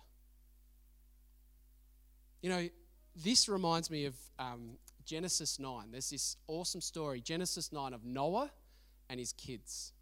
You 2.41 2.49
know, 2.49 2.69
this 3.15 3.47
reminds 3.47 3.91
me 3.91 4.05
of 4.05 4.15
um, 4.39 4.77
Genesis 5.05 5.59
9. 5.59 5.91
There's 5.91 6.09
this 6.09 6.37
awesome 6.47 6.81
story, 6.81 7.21
Genesis 7.21 7.71
9, 7.71 7.93
of 7.93 8.03
Noah 8.03 8.51
and 9.09 9.19
his 9.19 9.33
kids. 9.33 9.93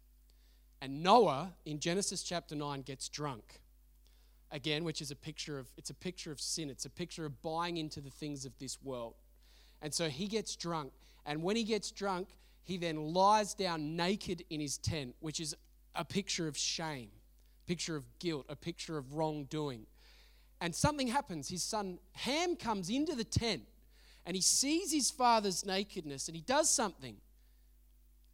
And 0.80 1.02
Noah 1.02 1.52
in 1.66 1.78
Genesis 1.78 2.22
chapter 2.22 2.54
9 2.54 2.82
gets 2.82 3.08
drunk. 3.08 3.60
Again, 4.52 4.84
which 4.84 5.00
is 5.00 5.10
a 5.10 5.16
picture 5.16 5.58
of 5.58 5.68
it's 5.76 5.90
a 5.90 5.94
picture 5.94 6.32
of 6.32 6.40
sin. 6.40 6.70
It's 6.70 6.84
a 6.84 6.90
picture 6.90 7.24
of 7.24 7.40
buying 7.40 7.76
into 7.76 8.00
the 8.00 8.10
things 8.10 8.44
of 8.44 8.58
this 8.58 8.82
world. 8.82 9.14
And 9.82 9.94
so 9.94 10.08
he 10.08 10.26
gets 10.26 10.56
drunk. 10.56 10.92
And 11.24 11.42
when 11.42 11.56
he 11.56 11.64
gets 11.64 11.90
drunk, 11.90 12.28
he 12.64 12.76
then 12.76 13.12
lies 13.12 13.54
down 13.54 13.96
naked 13.96 14.44
in 14.50 14.60
his 14.60 14.78
tent, 14.78 15.14
which 15.20 15.40
is 15.40 15.54
a 15.94 16.04
picture 16.04 16.46
of 16.46 16.56
shame, 16.56 17.10
picture 17.66 17.96
of 17.96 18.04
guilt, 18.18 18.46
a 18.48 18.56
picture 18.56 18.96
of 18.98 19.14
wrongdoing. 19.14 19.86
And 20.60 20.74
something 20.74 21.08
happens. 21.08 21.48
His 21.48 21.62
son 21.62 21.98
Ham 22.12 22.56
comes 22.56 22.90
into 22.90 23.14
the 23.14 23.24
tent 23.24 23.62
and 24.26 24.36
he 24.36 24.42
sees 24.42 24.92
his 24.92 25.10
father's 25.10 25.64
nakedness 25.64 26.28
and 26.28 26.36
he 26.36 26.42
does 26.42 26.68
something. 26.68 27.16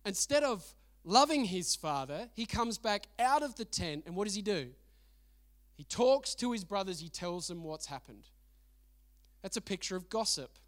Instead 0.05 0.43
of 0.43 0.75
loving 1.05 1.45
his 1.45 1.77
father, 1.77 2.29
he 2.35 2.47
comes 2.47 2.79
back 2.79 3.07
out 3.19 3.43
of 3.43 3.55
the 3.57 3.65
tent 3.65 4.05
and 4.07 4.17
what 4.17 4.25
does 4.25 4.35
he 4.35 4.43
do? 4.43 4.71
He 5.75 5.85
talks 5.85 6.35
to 6.37 6.53
his 6.53 6.65
brothers, 6.65 7.01
he 7.01 7.09
tells 7.09 7.49
them 7.49 7.63
what's 7.63 7.87
happened. 7.87 8.29
That's 9.43 9.57
a 9.57 9.63
picture 9.63 9.95
of 9.95 10.09
gossip. 10.09 10.59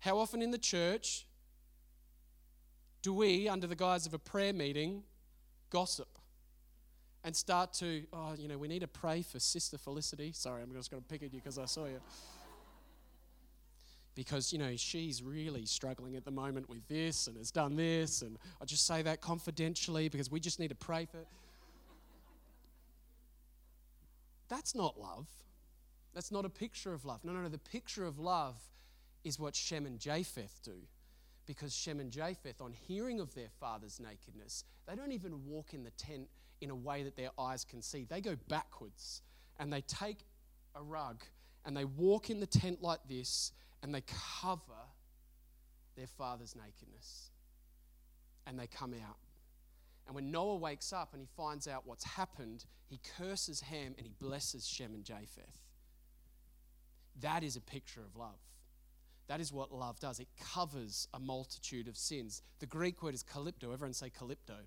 How 0.00 0.18
often 0.18 0.42
in 0.42 0.50
the 0.50 0.58
church 0.58 1.26
do 3.06 3.14
we, 3.14 3.48
under 3.48 3.68
the 3.68 3.76
guise 3.76 4.04
of 4.04 4.14
a 4.14 4.18
prayer 4.18 4.52
meeting, 4.52 5.04
gossip 5.70 6.08
and 7.22 7.36
start 7.36 7.72
to, 7.72 8.02
oh, 8.12 8.34
you 8.36 8.48
know, 8.48 8.58
we 8.58 8.66
need 8.66 8.80
to 8.80 8.88
pray 8.88 9.22
for 9.22 9.38
Sister 9.38 9.78
Felicity. 9.78 10.32
Sorry, 10.32 10.60
I'm 10.60 10.72
just 10.72 10.90
going 10.90 11.00
to 11.00 11.08
pick 11.08 11.22
at 11.22 11.32
you 11.32 11.38
because 11.38 11.56
I 11.56 11.66
saw 11.66 11.84
you. 11.84 12.00
Because, 14.16 14.52
you 14.52 14.58
know, 14.58 14.74
she's 14.74 15.22
really 15.22 15.66
struggling 15.66 16.16
at 16.16 16.24
the 16.24 16.32
moment 16.32 16.68
with 16.68 16.84
this 16.88 17.28
and 17.28 17.36
has 17.36 17.52
done 17.52 17.76
this. 17.76 18.22
And 18.22 18.38
I 18.60 18.64
just 18.64 18.88
say 18.88 19.02
that 19.02 19.20
confidentially 19.20 20.08
because 20.08 20.28
we 20.28 20.40
just 20.40 20.58
need 20.58 20.70
to 20.70 20.74
pray 20.74 21.04
for. 21.04 21.24
That's 24.48 24.74
not 24.74 24.98
love. 24.98 25.28
That's 26.12 26.32
not 26.32 26.44
a 26.44 26.50
picture 26.50 26.92
of 26.92 27.04
love. 27.04 27.20
No, 27.22 27.32
no, 27.32 27.42
no. 27.42 27.48
The 27.48 27.58
picture 27.58 28.04
of 28.04 28.18
love 28.18 28.60
is 29.22 29.38
what 29.38 29.54
Shem 29.54 29.86
and 29.86 30.00
Japheth 30.00 30.58
do. 30.64 30.72
Because 31.46 31.74
Shem 31.74 32.00
and 32.00 32.10
Japheth, 32.10 32.60
on 32.60 32.72
hearing 32.72 33.20
of 33.20 33.34
their 33.34 33.48
father's 33.60 34.00
nakedness, 34.00 34.64
they 34.86 34.96
don't 34.96 35.12
even 35.12 35.46
walk 35.46 35.74
in 35.74 35.84
the 35.84 35.90
tent 35.92 36.28
in 36.60 36.70
a 36.70 36.74
way 36.74 37.02
that 37.02 37.16
their 37.16 37.30
eyes 37.38 37.64
can 37.64 37.82
see. 37.82 38.04
They 38.04 38.20
go 38.20 38.36
backwards 38.48 39.22
and 39.58 39.72
they 39.72 39.82
take 39.82 40.26
a 40.74 40.82
rug 40.82 41.22
and 41.64 41.76
they 41.76 41.84
walk 41.84 42.30
in 42.30 42.40
the 42.40 42.46
tent 42.46 42.82
like 42.82 43.00
this 43.08 43.52
and 43.82 43.94
they 43.94 44.02
cover 44.40 44.72
their 45.96 46.06
father's 46.06 46.54
nakedness. 46.56 47.30
And 48.46 48.58
they 48.58 48.66
come 48.66 48.94
out. 48.94 49.16
And 50.06 50.14
when 50.14 50.30
Noah 50.30 50.56
wakes 50.56 50.92
up 50.92 51.12
and 51.12 51.20
he 51.20 51.28
finds 51.36 51.66
out 51.66 51.82
what's 51.84 52.04
happened, 52.04 52.64
he 52.88 53.00
curses 53.18 53.60
Ham 53.60 53.94
and 53.96 54.06
he 54.06 54.12
blesses 54.20 54.66
Shem 54.66 54.94
and 54.94 55.04
Japheth. 55.04 55.60
That 57.20 57.42
is 57.42 57.56
a 57.56 57.60
picture 57.60 58.02
of 58.02 58.16
love. 58.16 58.38
That 59.28 59.40
is 59.40 59.52
what 59.52 59.72
love 59.72 59.98
does. 59.98 60.20
It 60.20 60.28
covers 60.54 61.08
a 61.12 61.18
multitude 61.18 61.88
of 61.88 61.96
sins. 61.96 62.42
The 62.60 62.66
Greek 62.66 63.02
word 63.02 63.14
is 63.14 63.24
kalypto. 63.24 63.72
Everyone 63.72 63.92
say 63.92 64.10
kalypto. 64.10 64.66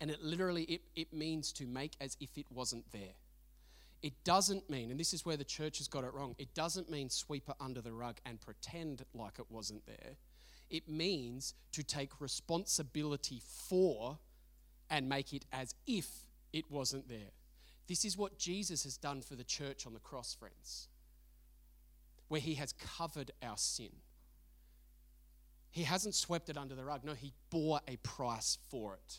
And 0.00 0.10
it 0.10 0.22
literally 0.22 0.64
it, 0.64 0.80
it 0.96 1.12
means 1.12 1.52
to 1.54 1.66
make 1.66 1.92
as 2.00 2.16
if 2.20 2.36
it 2.36 2.46
wasn't 2.50 2.90
there. 2.92 3.14
It 4.02 4.24
doesn't 4.24 4.68
mean, 4.68 4.90
and 4.90 4.98
this 4.98 5.14
is 5.14 5.24
where 5.24 5.36
the 5.36 5.44
church 5.44 5.78
has 5.78 5.86
got 5.86 6.02
it 6.02 6.12
wrong, 6.12 6.34
it 6.36 6.54
doesn't 6.54 6.90
mean 6.90 7.08
sweep 7.08 7.48
it 7.48 7.54
under 7.60 7.80
the 7.80 7.92
rug 7.92 8.18
and 8.26 8.40
pretend 8.40 9.04
like 9.14 9.38
it 9.38 9.46
wasn't 9.48 9.86
there. 9.86 10.16
It 10.70 10.88
means 10.88 11.54
to 11.72 11.84
take 11.84 12.20
responsibility 12.20 13.40
for 13.68 14.18
and 14.90 15.08
make 15.08 15.32
it 15.32 15.44
as 15.52 15.74
if 15.86 16.08
it 16.52 16.70
wasn't 16.70 17.08
there. 17.08 17.30
This 17.86 18.04
is 18.04 18.16
what 18.16 18.38
Jesus 18.38 18.84
has 18.84 18.96
done 18.96 19.22
for 19.22 19.36
the 19.36 19.44
church 19.44 19.86
on 19.86 19.92
the 19.92 20.00
cross, 20.00 20.34
friends, 20.34 20.88
where 22.32 22.40
he 22.40 22.54
has 22.54 22.72
covered 22.96 23.30
our 23.42 23.58
sin. 23.58 23.90
He 25.70 25.82
hasn't 25.82 26.14
swept 26.14 26.48
it 26.48 26.56
under 26.56 26.74
the 26.74 26.82
rug. 26.82 27.04
No, 27.04 27.12
he 27.12 27.34
bore 27.50 27.80
a 27.86 27.96
price 27.96 28.56
for 28.70 28.94
it. 28.94 29.18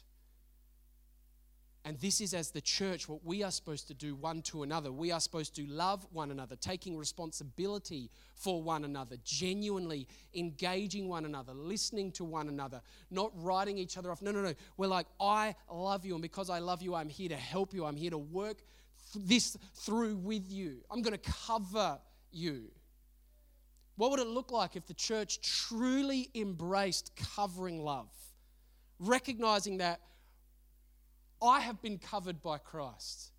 And 1.86 2.00
this 2.00 2.22
is 2.22 2.34
as 2.34 2.50
the 2.50 2.60
church 2.60 3.08
what 3.08 3.24
we 3.24 3.44
are 3.44 3.52
supposed 3.52 3.88
to 3.90 3.94
do 3.94 4.16
one 4.16 4.42
to 4.44 4.64
another. 4.64 4.92
We 4.92 5.12
are 5.12 5.20
supposed 5.20 5.56
to 5.58 5.68
love 5.68 6.08
one 6.12 6.32
another, 6.32 6.56
taking 6.56 6.98
responsibility 6.98 8.10
for 8.34 8.64
one 8.64 8.84
another, 8.84 9.18
genuinely 9.24 10.08
engaging 10.34 11.08
one 11.08 11.26
another, 11.26 11.54
listening 11.54 12.14
to 12.14 12.24
one 12.24 12.48
another, 12.50 12.82
not 13.12 13.32
writing 13.36 13.78
each 13.78 13.96
other 13.96 14.12
off. 14.12 14.24
No, 14.24 14.32
no, 14.32 14.42
no. 14.42 14.56
We're 14.76 14.88
like, 14.88 15.06
I 15.20 15.54
love 15.72 16.04
you. 16.04 16.16
And 16.16 16.22
because 16.24 16.50
I 16.50 16.58
love 16.58 16.82
you, 16.82 16.96
I'm 16.96 17.10
here 17.10 17.30
to 17.30 17.38
help 17.38 17.76
you. 17.76 17.86
I'm 17.86 17.96
here 17.96 18.10
to 18.10 18.18
work 18.18 18.64
this 19.16 19.56
through 19.76 20.16
with 20.16 20.52
you. 20.52 20.78
I'm 20.90 21.04
going 21.04 21.16
to 21.16 21.32
cover 21.32 22.00
you. 22.32 22.72
What 23.96 24.12
would 24.12 24.20
it 24.20 24.28
look 24.28 24.52
like 24.52 24.76
if 24.76 24.88
the 24.88 24.94
church 24.94 25.42
truly 25.42 26.30
embraced 26.34 27.16
covering 27.16 27.84
love? 27.84 28.10
Recognizing 29.00 29.78
that 29.78 30.02
I 31.42 31.60
have 31.60 31.82
been 31.82 32.00
covered 32.00 32.42
by 32.42 32.58
Christ. 32.58 33.32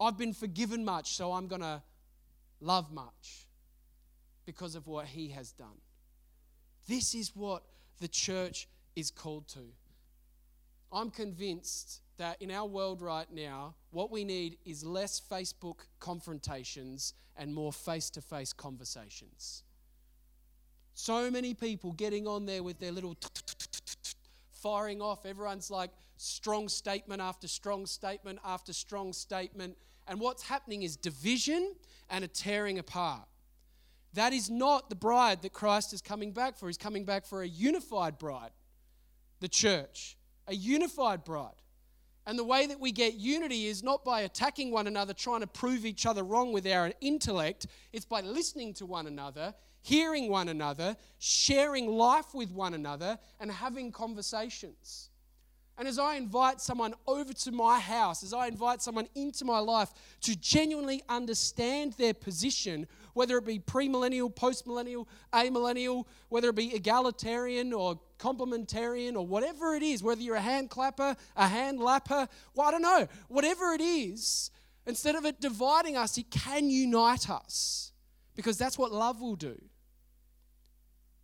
I've 0.00 0.18
been 0.18 0.34
forgiven 0.34 0.84
much, 0.84 1.14
so 1.14 1.32
I'm 1.32 1.46
going 1.46 1.62
to 1.62 1.82
love 2.60 2.92
much 2.92 3.46
because 4.44 4.74
of 4.74 4.86
what 4.86 5.06
He 5.06 5.28
has 5.30 5.52
done. 5.52 5.80
This 6.86 7.14
is 7.14 7.34
what 7.34 7.62
the 8.00 8.08
church 8.08 8.68
is 8.96 9.10
called 9.10 9.48
to. 9.48 9.60
I'm 10.92 11.10
convinced 11.10 12.00
that 12.18 12.40
in 12.42 12.50
our 12.50 12.66
world 12.66 13.00
right 13.00 13.30
now, 13.32 13.74
what 13.90 14.10
we 14.10 14.24
need 14.24 14.58
is 14.64 14.84
less 14.84 15.20
Facebook 15.20 15.80
confrontations 15.98 17.14
and 17.36 17.54
more 17.54 17.72
face 17.72 18.10
to 18.10 18.20
face 18.20 18.52
conversations. 18.52 19.62
So 20.94 21.30
many 21.30 21.54
people 21.54 21.92
getting 21.92 22.26
on 22.26 22.44
there 22.44 22.62
with 22.62 22.80
their 22.80 22.92
little 22.92 23.16
firing 24.52 25.00
off. 25.00 25.24
Everyone's 25.24 25.70
like 25.70 25.90
strong 26.16 26.68
statement 26.68 27.22
after 27.22 27.46
strong 27.46 27.86
statement 27.86 28.40
after 28.44 28.72
strong 28.72 29.12
statement. 29.12 29.76
And 30.08 30.20
what's 30.20 30.42
happening 30.42 30.82
is 30.82 30.96
division 30.96 31.74
and 32.10 32.24
a 32.24 32.28
tearing 32.28 32.78
apart. 32.78 33.28
That 34.14 34.32
is 34.32 34.50
not 34.50 34.88
the 34.88 34.96
bride 34.96 35.42
that 35.42 35.52
Christ 35.52 35.92
is 35.92 36.02
coming 36.02 36.32
back 36.32 36.58
for. 36.58 36.66
He's 36.66 36.78
coming 36.78 37.04
back 37.04 37.26
for 37.26 37.42
a 37.42 37.48
unified 37.48 38.18
bride, 38.18 38.50
the 39.40 39.48
church, 39.48 40.16
a 40.46 40.54
unified 40.54 41.24
bride. 41.24 41.54
And 42.28 42.38
the 42.38 42.44
way 42.44 42.66
that 42.66 42.78
we 42.78 42.92
get 42.92 43.14
unity 43.14 43.66
is 43.66 43.82
not 43.82 44.04
by 44.04 44.20
attacking 44.20 44.70
one 44.70 44.86
another, 44.86 45.14
trying 45.14 45.40
to 45.40 45.46
prove 45.46 45.84
each 45.84 46.04
other 46.06 46.22
wrong 46.22 46.52
with 46.52 46.66
our 46.66 46.92
intellect. 47.00 47.66
It's 47.92 48.04
by 48.04 48.20
listening 48.20 48.74
to 48.74 48.86
one 48.86 49.08
another 49.08 49.54
hearing 49.82 50.28
one 50.28 50.48
another, 50.48 50.96
sharing 51.18 51.86
life 51.86 52.34
with 52.34 52.50
one 52.52 52.74
another, 52.74 53.18
and 53.40 53.50
having 53.50 53.90
conversations. 53.90 55.08
And 55.78 55.86
as 55.86 55.98
I 55.98 56.16
invite 56.16 56.60
someone 56.60 56.94
over 57.06 57.32
to 57.32 57.52
my 57.52 57.78
house, 57.78 58.24
as 58.24 58.34
I 58.34 58.48
invite 58.48 58.82
someone 58.82 59.08
into 59.14 59.44
my 59.44 59.60
life 59.60 59.90
to 60.22 60.36
genuinely 60.36 61.02
understand 61.08 61.92
their 61.92 62.12
position, 62.12 62.88
whether 63.14 63.38
it 63.38 63.46
be 63.46 63.60
premillennial, 63.60 64.34
postmillennial, 64.34 65.06
amillennial, 65.32 66.04
whether 66.28 66.48
it 66.48 66.56
be 66.56 66.74
egalitarian 66.74 67.72
or 67.72 68.00
complementarian 68.18 69.14
or 69.14 69.26
whatever 69.26 69.74
it 69.74 69.82
is, 69.82 70.02
whether 70.02 70.20
you're 70.20 70.36
a 70.36 70.40
hand 70.40 70.70
clapper, 70.70 71.16
a 71.36 71.48
hand 71.48 71.78
lapper, 71.78 72.28
well, 72.54 72.68
I 72.68 72.70
don't 72.70 72.82
know, 72.82 73.08
whatever 73.28 73.72
it 73.72 73.80
is, 73.80 74.50
instead 74.86 75.14
of 75.14 75.24
it 75.24 75.40
dividing 75.40 75.96
us, 75.96 76.18
it 76.18 76.30
can 76.30 76.70
unite 76.70 77.30
us 77.30 77.92
because 78.34 78.58
that's 78.58 78.78
what 78.78 78.92
love 78.92 79.20
will 79.20 79.36
do. 79.36 79.60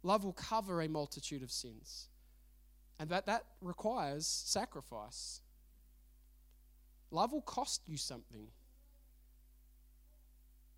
Love 0.02 0.24
will 0.24 0.32
cover 0.34 0.82
a 0.82 0.88
multitude 0.88 1.42
of 1.42 1.50
sins. 1.50 2.08
And 2.98 3.08
that, 3.10 3.26
that 3.26 3.44
requires 3.60 4.26
sacrifice. 4.26 5.40
Love 7.10 7.32
will 7.32 7.42
cost 7.42 7.82
you 7.86 7.96
something. 7.96 8.48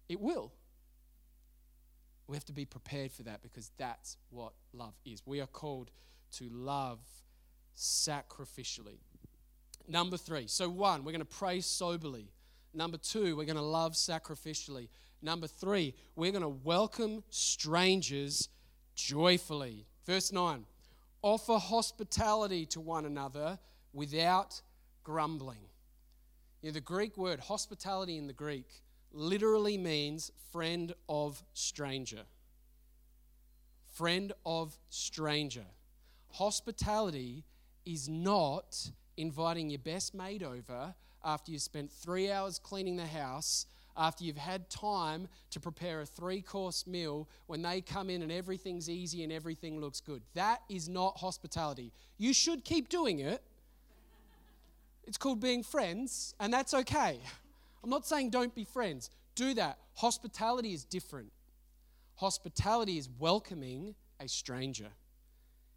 It 0.09 0.21
will. 0.21 0.53
We 2.27 2.37
have 2.37 2.45
to 2.47 2.53
be 2.53 2.65
prepared 2.65 3.13
for 3.13 3.23
that 3.25 3.43
because 3.43 3.71
that's 3.79 4.17
what 4.31 4.53
love 4.73 4.95
is. 5.05 5.23
We 5.25 5.41
are 5.41 5.47
called 5.47 5.91
to 6.33 6.49
love 6.51 6.99
sacrificially. 7.77 8.99
Number 9.89 10.17
three. 10.17 10.47
So, 10.49 10.69
one, 10.69 11.05
we're 11.05 11.13
going 11.13 11.21
to 11.21 11.25
pray 11.25 11.59
soberly. 11.59 12.27
Number 12.75 12.99
two, 12.99 13.37
we're 13.37 13.45
going 13.45 13.57
to 13.57 13.63
love 13.63 13.93
sacrificially. 13.93 14.89
Number 15.23 15.47
three, 15.47 15.95
we're 16.15 16.33
going 16.33 16.43
to 16.43 16.49
welcome 16.49 17.23
strangers 17.31 18.49
joyfully. 18.95 19.87
Verse 20.05 20.33
9 20.33 20.65
offer 21.23 21.59
hospitality 21.59 22.67
to 22.67 22.81
one 22.81 23.05
another 23.05 23.59
without 23.93 24.61
grumbling. 25.03 25.59
You 26.63 26.69
know, 26.69 26.75
the 26.75 26.81
Greek 26.81 27.17
word 27.17 27.41
hospitality 27.41 28.17
in 28.17 28.27
the 28.27 28.33
Greek 28.33 28.67
literally 29.13 29.79
means 29.79 30.31
friend 30.53 30.95
of 31.09 31.43
stranger. 31.55 32.23
Friend 33.95 34.33
of 34.45 34.79
stranger. 34.89 35.67
Hospitality 36.33 37.45
is 37.85 38.09
not 38.09 38.91
inviting 39.17 39.71
your 39.71 39.79
best 39.79 40.15
mate 40.15 40.43
over 40.43 40.95
after 41.25 41.51
you've 41.51 41.63
spent 41.63 41.91
three 41.91 42.31
hours 42.31 42.59
cleaning 42.59 42.97
the 42.97 43.07
house, 43.07 43.67
after 43.97 44.25
you've 44.25 44.37
had 44.37 44.69
time 44.69 45.29
to 45.51 45.59
prepare 45.59 46.03
a 46.03 46.07
three 46.07 46.43
course 46.43 46.87
meal, 46.87 47.29
when 47.47 47.63
they 47.63 47.81
come 47.81 48.11
in 48.11 48.23
and 48.23 48.31
everything's 48.31 48.91
easy 48.91 49.25
and 49.25 49.33
everything 49.33 49.81
looks 49.81 50.01
good. 50.01 50.23
That 50.35 50.61
is 50.69 50.89
not 50.89 51.17
hospitality. 51.19 51.93
You 52.19 52.33
should 52.33 52.65
keep 52.65 52.89
doing 52.89 53.21
it. 53.21 53.43
It's 55.05 55.17
called 55.17 55.41
being 55.41 55.63
friends, 55.63 56.35
and 56.39 56.53
that's 56.53 56.75
okay. 56.75 57.21
I'm 57.87 57.91
not 57.91 58.05
saying 58.05 58.31
don't 58.31 58.53
be 58.53 58.65
friends. 58.65 59.11
Do 59.37 59.55
that. 59.55 59.79
Hospitality 59.95 60.75
is 60.75 60.85
different. 60.85 61.31
Hospitality 62.17 62.99
is 62.99 63.09
welcoming 63.21 63.95
a 64.19 64.27
stranger. 64.27 64.89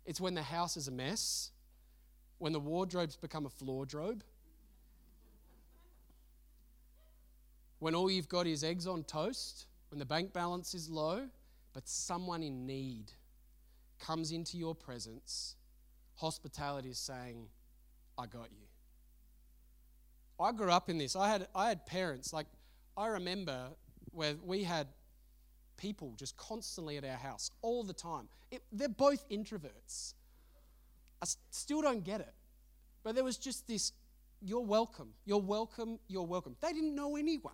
It's 0.07 0.19
when 0.19 0.33
the 0.33 0.41
house 0.41 0.75
is 0.75 0.87
a 0.87 0.91
mess, 0.91 1.51
when 2.39 2.51
the 2.51 2.59
wardrobe's 2.59 3.15
become 3.15 3.45
a 3.45 3.49
floordrobe, 3.49 4.21
when 7.77 7.93
all 7.93 8.09
you've 8.09 8.27
got 8.27 8.47
is 8.47 8.63
eggs 8.63 8.87
on 8.87 9.03
toast, 9.03 9.67
when 9.91 9.99
the 9.99 10.05
bank 10.05 10.33
balance 10.33 10.73
is 10.73 10.89
low, 10.89 11.27
but 11.73 11.87
someone 11.87 12.41
in 12.41 12.65
need 12.65 13.11
comes 13.99 14.31
into 14.31 14.57
your 14.57 14.73
presence, 14.73 15.57
hospitality 16.15 16.89
is 16.89 16.97
saying, 16.97 17.49
I 18.17 18.25
got 18.25 18.49
you. 18.49 18.68
I 20.39 20.51
grew 20.51 20.71
up 20.71 20.89
in 20.89 20.97
this. 20.97 21.15
I 21.15 21.29
had, 21.29 21.47
I 21.53 21.69
had 21.69 21.85
parents, 21.85 22.31
like, 22.31 22.47
I 22.97 23.07
remember 23.07 23.69
where 24.11 24.35
we 24.43 24.63
had 24.63 24.87
people 25.77 26.13
just 26.17 26.35
constantly 26.37 26.97
at 26.97 27.05
our 27.05 27.17
house 27.17 27.51
all 27.61 27.83
the 27.83 27.93
time. 27.93 28.27
It, 28.51 28.63
they're 28.71 28.89
both 28.89 29.27
introverts. 29.29 30.13
I 31.21 31.27
still 31.51 31.81
don't 31.81 32.03
get 32.03 32.21
it. 32.21 32.33
But 33.03 33.15
there 33.15 33.23
was 33.23 33.37
just 33.37 33.67
this 33.67 33.93
you're 34.41 34.61
welcome, 34.61 35.09
you're 35.25 35.41
welcome, 35.41 35.99
you're 36.07 36.25
welcome. 36.25 36.55
They 36.61 36.71
didn't 36.71 36.95
know 36.95 37.17
anyone 37.17 37.53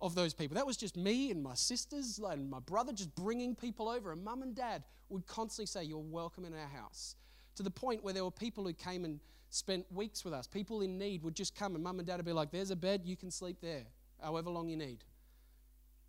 of 0.00 0.14
those 0.14 0.34
people. 0.34 0.54
That 0.54 0.66
was 0.66 0.76
just 0.76 0.96
me 0.96 1.30
and 1.30 1.42
my 1.42 1.54
sisters 1.54 2.20
and 2.24 2.48
my 2.48 2.60
brother 2.60 2.92
just 2.92 3.14
bringing 3.14 3.56
people 3.56 3.88
over. 3.88 4.12
And 4.12 4.22
mum 4.22 4.42
and 4.42 4.54
dad 4.54 4.84
would 5.08 5.26
constantly 5.26 5.66
say, 5.66 5.84
You're 5.84 5.98
welcome 5.98 6.44
in 6.44 6.54
our 6.54 6.68
house. 6.68 7.16
To 7.56 7.62
the 7.62 7.70
point 7.70 8.04
where 8.04 8.12
there 8.12 8.24
were 8.24 8.30
people 8.30 8.64
who 8.64 8.72
came 8.72 9.04
and 9.04 9.18
spent 9.56 9.90
weeks 9.90 10.24
with 10.24 10.34
us. 10.34 10.46
People 10.46 10.82
in 10.82 10.98
need 10.98 11.22
would 11.22 11.34
just 11.34 11.54
come 11.54 11.74
and 11.74 11.82
mum 11.82 11.98
and 11.98 12.06
dad 12.06 12.16
would 12.16 12.26
be 12.26 12.32
like, 12.32 12.50
There's 12.50 12.70
a 12.70 12.76
bed, 12.76 13.02
you 13.04 13.16
can 13.16 13.30
sleep 13.30 13.58
there, 13.60 13.84
however 14.22 14.50
long 14.50 14.68
you 14.68 14.76
need. 14.76 15.04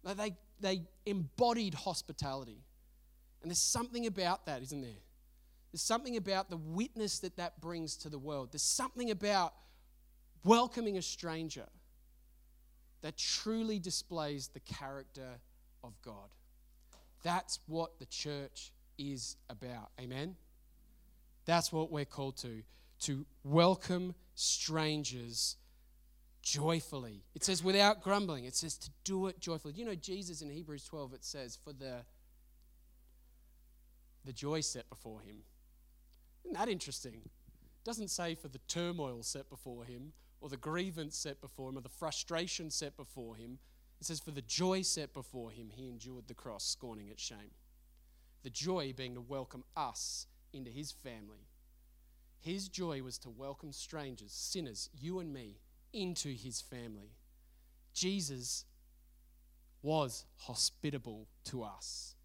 They, 0.04 0.36
they 0.60 0.82
embodied 1.06 1.74
hospitality. 1.74 2.64
And 3.42 3.52
there's 3.52 3.72
something 3.72 4.06
about 4.06 4.46
that, 4.46 4.62
isn't 4.62 4.82
there? 4.82 5.02
There's 5.72 5.86
something 5.86 6.16
about 6.16 6.50
the 6.50 6.58
witness 6.58 7.20
that 7.20 7.36
that 7.38 7.60
brings 7.60 7.98
to 7.98 8.10
the 8.10 8.18
world. 8.18 8.52
There's 8.52 8.76
something 8.76 9.12
about 9.12 9.54
welcoming 10.44 10.98
a 10.98 11.02
stranger 11.02 11.68
that 13.02 13.18
truly 13.18 13.80
displays 13.80 14.50
the 14.54 14.60
character 14.62 15.40
of 15.84 15.94
God. 16.02 16.30
That's 17.24 17.60
what 17.68 18.00
the 18.00 18.06
church 18.06 18.72
is 18.98 19.36
about. 19.50 19.92
Amen? 20.00 20.36
That's 21.46 21.72
what 21.72 21.92
we're 21.92 22.06
called 22.06 22.38
to 22.38 22.64
to 23.02 23.26
welcome 23.44 24.16
strangers 24.36 25.58
joyfully. 26.42 27.24
It 27.36 27.44
says 27.44 27.64
without 27.64 28.02
grumbling. 28.02 28.46
It 28.46 28.56
says 28.56 28.78
to 28.78 28.90
do 29.04 29.28
it 29.28 29.40
joyfully. 29.40 29.74
You 29.76 29.86
know, 29.86 29.96
Jesus 29.96 30.42
in 30.42 30.50
Hebrews 30.50 30.86
12, 30.86 31.14
it 31.14 31.26
says, 31.26 31.58
for 31.62 31.74
the, 31.74 32.06
the 34.24 34.34
joy 34.34 34.62
set 34.62 34.90
before 34.90 35.22
him. 35.22 35.44
Isn't 36.46 36.58
that 36.58 36.70
interesting? 36.70 37.16
It 37.16 37.84
doesn't 37.84 38.10
say 38.10 38.36
for 38.36 38.48
the 38.48 38.62
turmoil 38.68 39.24
set 39.24 39.50
before 39.50 39.84
him, 39.84 40.14
or 40.40 40.50
the 40.50 40.58
grievance 40.58 41.18
set 41.18 41.42
before 41.42 41.70
him, 41.70 41.78
or 41.78 41.82
the 41.82 41.90
frustration 41.90 42.70
set 42.70 42.96
before 42.96 43.36
him. 43.36 43.60
It 44.00 44.06
says, 44.06 44.20
for 44.20 44.32
the 44.32 44.42
joy 44.42 44.84
set 44.84 45.14
before 45.14 45.52
him, 45.52 45.72
he 45.74 45.90
endured 45.90 46.28
the 46.28 46.34
cross, 46.34 46.64
scorning 46.64 47.10
its 47.10 47.24
shame. 47.24 47.52
The 48.44 48.50
joy 48.50 48.94
being 48.96 49.16
to 49.16 49.22
welcome 49.22 49.64
us 49.76 50.28
into 50.54 50.72
his 50.72 50.92
family. 50.92 51.48
His 52.40 52.70
joy 52.70 53.02
was 53.02 53.18
to 53.20 53.30
welcome 53.30 53.72
strangers, 53.72 54.32
sinners, 54.32 54.90
you 54.98 55.20
and 55.20 55.34
me, 55.34 55.60
into 55.94 56.30
his 56.30 56.62
family. 56.62 57.12
Jesus 57.94 58.66
was 59.82 60.26
hospitable 60.38 61.28
to 61.46 61.64
us. 61.64 62.16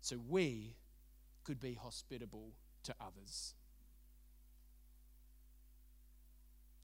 So 0.00 0.16
we 0.28 0.76
could 1.44 1.60
be 1.60 1.74
hospitable 1.74 2.52
to 2.84 2.94
others. 3.00 3.54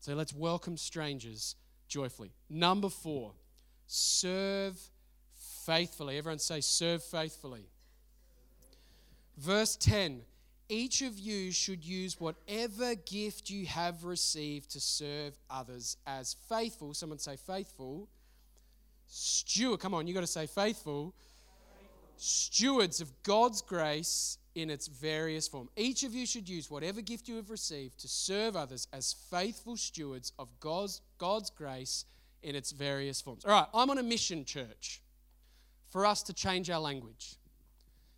So 0.00 0.14
let's 0.14 0.34
welcome 0.34 0.76
strangers 0.76 1.56
joyfully. 1.88 2.32
Number 2.50 2.90
four, 2.90 3.32
serve 3.86 4.78
faithfully. 5.64 6.18
Everyone 6.18 6.38
say, 6.38 6.60
serve 6.60 7.02
faithfully. 7.02 7.68
Verse 9.38 9.76
10 9.76 10.22
each 10.68 11.02
of 11.02 11.18
you 11.18 11.52
should 11.52 11.84
use 11.84 12.18
whatever 12.18 12.94
gift 12.94 13.50
you 13.50 13.66
have 13.66 14.04
received 14.04 14.70
to 14.70 14.80
serve 14.80 15.38
others 15.50 15.96
as 16.06 16.36
faithful. 16.48 16.94
Someone 16.94 17.18
say 17.18 17.36
faithful. 17.36 18.08
Steward. 19.06 19.80
Come 19.80 19.94
on, 19.94 20.06
you've 20.06 20.14
got 20.14 20.22
to 20.22 20.26
say 20.26 20.46
faithful. 20.46 21.12
faithful. 21.12 21.14
Stewards 22.16 23.00
of 23.00 23.12
God's 23.22 23.62
grace 23.62 24.38
in 24.54 24.70
its 24.70 24.86
various 24.86 25.48
form. 25.48 25.68
Each 25.76 26.04
of 26.04 26.14
you 26.14 26.26
should 26.26 26.48
use 26.48 26.70
whatever 26.70 27.00
gift 27.00 27.28
you 27.28 27.36
have 27.36 27.50
received 27.50 27.98
to 28.00 28.08
serve 28.08 28.56
others 28.56 28.88
as 28.92 29.14
faithful 29.30 29.76
stewards 29.76 30.32
of 30.38 30.48
God's, 30.60 31.00
God's 31.18 31.50
grace 31.50 32.04
in 32.42 32.54
its 32.54 32.70
various 32.70 33.20
forms. 33.20 33.44
All 33.44 33.50
right, 33.50 33.66
I'm 33.74 33.90
on 33.90 33.98
a 33.98 34.02
mission, 34.02 34.44
church, 34.44 35.02
for 35.88 36.06
us 36.06 36.22
to 36.24 36.32
change 36.32 36.70
our 36.70 36.80
language. 36.80 37.36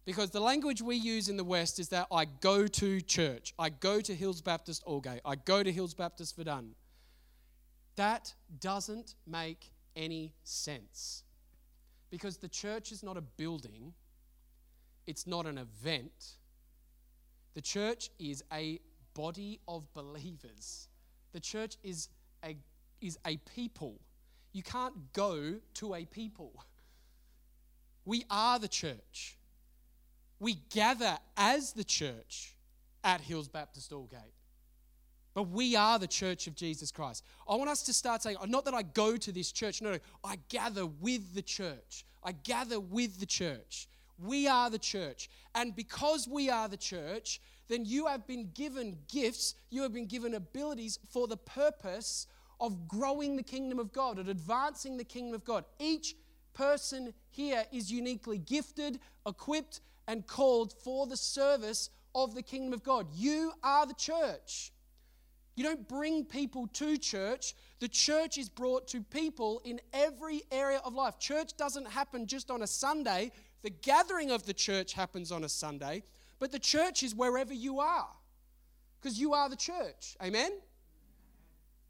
Because 0.07 0.31
the 0.31 0.41
language 0.41 0.81
we 0.81 0.95
use 0.95 1.29
in 1.29 1.37
the 1.37 1.45
West 1.45 1.81
is 1.81 1.89
that 1.89 2.07
I 2.13 2.27
go 2.27 2.69
to 2.69 3.01
church, 3.01 3.53
I 3.59 3.71
go 3.71 4.01
to 4.01 4.15
Hills 4.15 4.41
Baptist 4.41 4.85
Aldgate, 4.87 5.21
I 5.25 5.35
go 5.35 5.65
to 5.65 5.73
Hills 5.73 5.95
Baptist 5.95 6.37
Verdun. 6.37 6.77
That 7.97 8.33
doesn't 8.61 9.17
make 9.27 9.73
any 9.97 10.33
sense. 10.45 11.25
Because 12.09 12.37
the 12.37 12.49
church 12.49 12.93
is 12.93 13.03
not 13.03 13.17
a 13.17 13.21
building, 13.21 13.95
it's 15.09 15.27
not 15.27 15.45
an 15.45 15.59
event. 15.59 16.37
The 17.55 17.61
church 17.61 18.11
is 18.21 18.45
a 18.53 18.79
body 19.13 19.59
of 19.67 19.93
believers. 19.93 20.89
The 21.33 21.41
church 21.41 21.79
is 21.83 22.11
a, 22.45 22.57
is 23.01 23.19
a 23.27 23.39
people. 23.39 23.99
You 24.53 24.63
can't 24.63 25.13
go 25.13 25.57
to 25.75 25.95
a 25.95 26.05
people. 26.05 26.53
We 28.05 28.25
are 28.31 28.61
the 28.61 28.69
church 28.69 29.37
we 30.39 30.59
gather 30.71 31.19
as 31.37 31.73
the 31.73 31.85
church 31.85 32.55
at 33.05 33.21
Hills 33.21 33.49
Baptist 33.49 33.93
Aldgate. 33.93 34.33
But 35.35 35.51
we 35.51 35.77
are 35.77 35.99
the 35.99 36.07
church 36.07 36.47
of 36.47 36.55
Jesus 36.55 36.91
Christ. 36.91 37.23
I 37.49 37.57
want 37.57 37.69
us 37.69 37.83
to 37.85 37.93
start 37.93 38.23
saying, 38.23 38.39
not 38.49 38.65
that 38.65 38.75
I 38.75 38.83
go 38.83 39.17
to 39.17 39.33
this 39.33 39.53
church, 39.53 39.83
no, 39.83 39.93
no, 39.93 39.99
I 40.25 40.39
gather 40.49 40.87
with 40.87 41.35
the 41.35 41.43
church. 41.43 42.07
I 42.25 42.33
gather 42.33 42.81
with 42.81 43.21
the 43.21 43.27
church. 43.27 43.87
We 44.19 44.49
are 44.49 44.71
the 44.71 44.79
church. 44.79 45.29
And 45.55 45.77
because 45.77 46.27
we 46.27 46.49
are 46.49 46.69
the 46.69 46.79
church, 46.79 47.41
then 47.69 47.85
you 47.85 48.07
have 48.07 48.27
been 48.27 48.51
given 48.55 48.97
gifts, 49.13 49.55
you 49.71 49.83
have 49.83 49.93
been 49.93 50.07
given 50.07 50.35
abilities 50.35 50.99
for 51.11 51.27
the 51.29 51.37
purpose 51.37 52.27
of 52.59 52.89
growing 52.89 53.37
the 53.37 53.43
kingdom 53.43 53.79
of 53.79 53.93
God, 53.93 54.19
and 54.19 54.31
advancing 54.31 54.97
the 54.97 55.05
kingdom 55.05 55.35
of 55.35 55.45
God. 55.45 55.65
Each 55.79 56.17
person 56.55 57.13
here 57.31 57.65
is 57.71 57.93
uniquely 57.93 58.39
gifted, 58.39 58.99
equipped, 59.27 59.81
and 60.09 60.27
called 60.27 60.73
for 60.85 61.07
the 61.07 61.17
service 61.17 61.91
of 62.15 62.35
the 62.35 62.43
kingdom 62.43 62.73
of 62.73 62.83
God. 62.83 63.07
You 63.15 63.53
are 63.63 63.87
the 63.87 63.95
church. 63.95 64.73
You 65.55 65.65
don't 65.65 65.89
bring 65.89 66.25
people 66.25 66.67
to 66.75 66.99
church. 66.99 67.55
The 67.81 67.89
church 67.89 68.39
is 68.39 68.49
brought 68.49 68.89
to 68.89 69.03
people 69.03 69.63
in 69.65 69.81
every 69.93 70.43
area 70.51 70.81
of 70.85 70.95
life. 70.95 71.19
Church 71.19 71.57
doesn't 71.57 71.89
happen 71.89 72.27
just 72.27 72.51
on 72.51 72.63
a 72.63 72.67
Sunday. 72.67 73.33
The 73.63 73.71
gathering 73.71 74.31
of 74.31 74.45
the 74.45 74.53
church 74.53 74.93
happens 74.93 75.33
on 75.33 75.45
a 75.45 75.49
Sunday, 75.49 76.03
but 76.39 76.53
the 76.53 76.59
church 76.59 77.03
is 77.03 77.15
wherever 77.15 77.55
you 77.55 77.81
are 77.81 78.09
because 79.01 79.19
you 79.19 79.33
are 79.33 79.49
the 79.49 79.57
church. 79.57 80.17
Amen? 80.23 80.53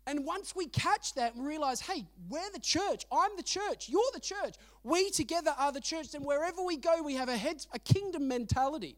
And 0.07 0.25
once 0.25 0.55
we 0.55 0.67
catch 0.69 1.15
that 1.15 1.35
and 1.35 1.45
realize, 1.45 1.81
hey, 1.81 2.07
we're 2.29 2.51
the 2.53 2.61
church, 2.61 3.05
I'm 3.11 3.31
the 3.37 3.43
church, 3.43 3.89
you're 3.89 4.01
the 4.15 4.21
church, 4.21 4.55
we 4.85 5.11
together 5.11 5.53
are 5.59 5.73
the 5.73 5.81
church, 5.81 6.13
then 6.13 6.23
wherever 6.23 6.63
we 6.63 6.77
go, 6.77 7.03
we 7.03 7.15
have 7.15 7.29
a, 7.29 7.37
head, 7.37 7.67
a 7.73 7.79
kingdom 7.81 8.29
mentality. 8.29 8.97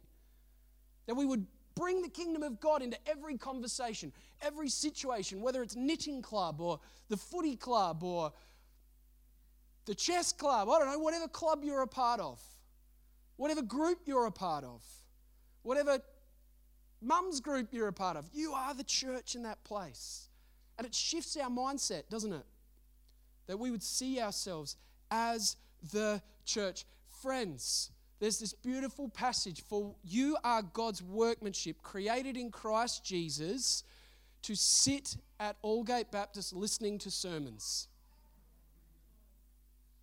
That 1.07 1.15
we 1.15 1.25
would 1.25 1.47
bring 1.75 2.03
the 2.03 2.09
kingdom 2.09 2.43
of 2.43 2.61
God 2.61 2.83
into 2.83 2.99
every 3.07 3.39
conversation, 3.39 4.13
every 4.43 4.69
situation, 4.69 5.41
whether 5.41 5.63
it's 5.63 5.77
knitting 5.77 6.21
club 6.21 6.61
or 6.61 6.81
the 7.09 7.17
footy 7.17 7.57
club 7.57 8.03
or 8.03 8.33
the 9.87 9.95
chess 9.95 10.33
club, 10.33 10.69
I 10.69 10.79
don't 10.79 10.89
know, 10.89 10.99
whatever 10.99 11.29
club 11.29 11.65
you're 11.65 11.81
a 11.81 11.87
part 11.87 12.21
of, 12.21 12.43
whatever 13.37 13.63
group 13.63 14.01
you're 14.05 14.27
a 14.27 14.31
part 14.31 14.65
of, 14.65 14.83
whatever 15.63 16.01
mum's 17.01 17.41
group 17.41 17.69
you're 17.73 17.89
a 17.89 17.93
part 17.93 18.19
of. 18.19 18.29
You 18.35 18.53
are 18.53 18.75
the 18.75 18.85
church 18.85 19.35
in 19.35 19.45
that 19.45 19.65
place. 19.65 20.28
And 20.79 20.87
it 20.87 20.95
shifts 20.95 21.37
our 21.37 21.51
mindset, 21.51 22.09
doesn't 22.09 22.33
it? 22.33 22.45
That 23.49 23.59
we 23.59 23.71
would 23.71 23.83
see 23.83 24.21
ourselves 24.21 24.77
as 25.11 25.57
the 25.93 26.23
church. 26.45 26.85
Friends, 27.21 27.91
there's 28.21 28.39
this 28.39 28.53
beautiful 28.53 29.09
passage 29.09 29.63
for 29.69 29.95
you 30.05 30.37
are 30.45 30.63
God's 30.63 31.03
workmanship, 31.03 31.83
created 31.83 32.37
in 32.37 32.51
Christ 32.51 33.05
Jesus 33.05 33.83
to 34.43 34.55
sit 34.55 35.17
at 35.41 35.61
Allgate 35.63 36.11
Baptist 36.11 36.53
listening 36.53 36.99
to 36.99 37.11
sermons. 37.11 37.89